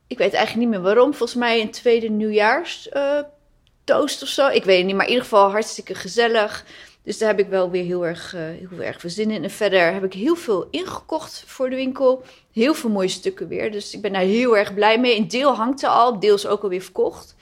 Ik 0.08 0.18
weet 0.18 0.34
eigenlijk 0.34 0.68
niet 0.68 0.76
meer 0.78 0.86
waarom. 0.86 1.14
Volgens 1.14 1.40
mij 1.40 1.62
een 1.62 1.72
tweede 1.72 2.10
nieuwjaars 2.10 2.90
toast 3.84 4.22
of 4.22 4.28
zo. 4.28 4.48
Ik 4.48 4.64
weet 4.64 4.78
het 4.78 4.86
niet, 4.86 4.96
maar 4.96 5.06
in 5.06 5.12
ieder 5.12 5.28
geval 5.28 5.50
hartstikke 5.50 5.96
gezellig. 5.96 6.66
Dus 7.04 7.18
daar 7.18 7.30
heb 7.30 7.40
ik 7.40 7.48
wel 7.48 7.70
weer 7.70 7.84
heel 7.84 8.06
erg, 8.06 8.36
uh, 8.36 8.42
heel 8.42 8.82
erg 8.82 9.00
veel 9.00 9.10
zin 9.10 9.32
in. 9.32 9.44
En 9.44 9.50
verder 9.50 9.94
heb 9.94 10.04
ik 10.04 10.14
heel 10.14 10.36
veel 10.36 10.68
ingekocht 10.72 11.44
voor 11.46 11.70
de 11.70 11.76
winkel. 11.76 12.24
Heel 12.52 12.74
veel 12.74 12.90
mooie 12.90 13.08
stukken 13.08 13.48
weer. 13.48 13.72
Dus 13.72 13.94
ik 13.94 14.02
ben 14.02 14.14
daar 14.14 14.22
heel 14.22 14.58
erg 14.58 14.74
blij 14.74 15.00
mee. 15.00 15.18
Een 15.18 15.28
deel 15.28 15.56
hangt 15.56 15.84
er 15.84 15.90
al, 15.90 16.20
deel 16.20 16.36
is 16.36 16.48
ook 16.48 16.64
alweer 16.64 16.82
verkocht. 16.82 17.36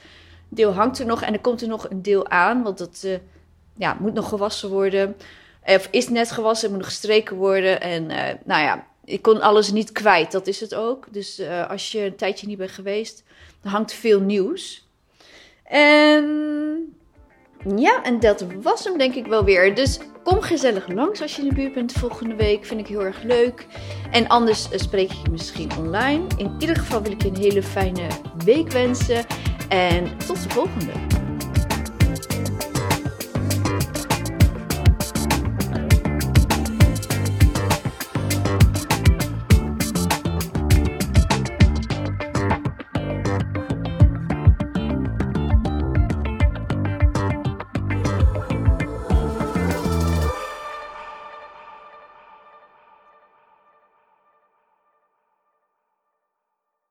Een 0.49 0.55
deel 0.55 0.73
hangt 0.73 0.99
er 0.99 1.05
nog 1.05 1.21
en 1.21 1.33
er 1.33 1.39
komt 1.39 1.61
er 1.61 1.67
nog 1.67 1.89
een 1.89 2.01
deel 2.01 2.27
aan. 2.27 2.63
Want 2.63 2.77
dat 2.77 3.01
uh, 3.05 3.17
ja, 3.77 3.97
moet 3.99 4.13
nog 4.13 4.29
gewassen 4.29 4.69
worden. 4.69 5.15
Of 5.65 5.87
is 5.91 6.09
net 6.09 6.31
gewassen, 6.31 6.69
moet 6.69 6.79
nog 6.79 6.87
gestreken 6.87 7.35
worden. 7.35 7.81
En 7.81 8.03
uh, 8.03 8.23
nou 8.45 8.63
ja, 8.63 8.87
ik 9.05 9.21
kon 9.21 9.41
alles 9.41 9.71
niet 9.71 9.91
kwijt. 9.91 10.31
Dat 10.31 10.47
is 10.47 10.59
het 10.59 10.75
ook. 10.75 11.07
Dus 11.11 11.41
als 11.67 11.91
je 11.91 11.99
een 11.99 12.15
tijdje 12.15 12.47
niet 12.47 12.57
bent 12.57 12.71
geweest, 12.71 13.23
dan 13.61 13.71
hangt 13.71 13.93
veel 13.93 14.19
nieuws. 14.19 14.87
En 15.63 16.98
ja, 17.75 18.03
en 18.03 18.19
dat 18.19 18.45
was 18.61 18.83
hem 18.83 18.97
denk 18.97 19.15
ik 19.15 19.25
wel 19.25 19.43
weer. 19.43 19.75
Dus 19.75 19.99
kom 20.23 20.41
gezellig 20.41 20.87
langs 20.87 21.21
als 21.21 21.35
je 21.35 21.41
in 21.41 21.47
de 21.47 21.55
buurt 21.55 21.73
bent 21.73 21.91
volgende 21.91 22.35
week. 22.35 22.65
Vind 22.65 22.79
ik 22.79 22.87
heel 22.87 23.03
erg 23.03 23.23
leuk. 23.23 23.65
En 24.11 24.27
anders 24.27 24.67
spreek 24.71 25.11
ik 25.11 25.17
je 25.23 25.31
misschien 25.31 25.69
online. 25.77 26.23
In 26.37 26.55
ieder 26.59 26.75
geval 26.75 27.01
wil 27.01 27.11
ik 27.11 27.21
je 27.21 27.29
een 27.29 27.37
hele 27.37 27.63
fijne 27.63 28.07
week 28.45 28.71
wensen. 28.71 29.25
En 29.69 30.17
tot 30.17 30.43
de 30.43 30.49
volgende. 30.49 31.18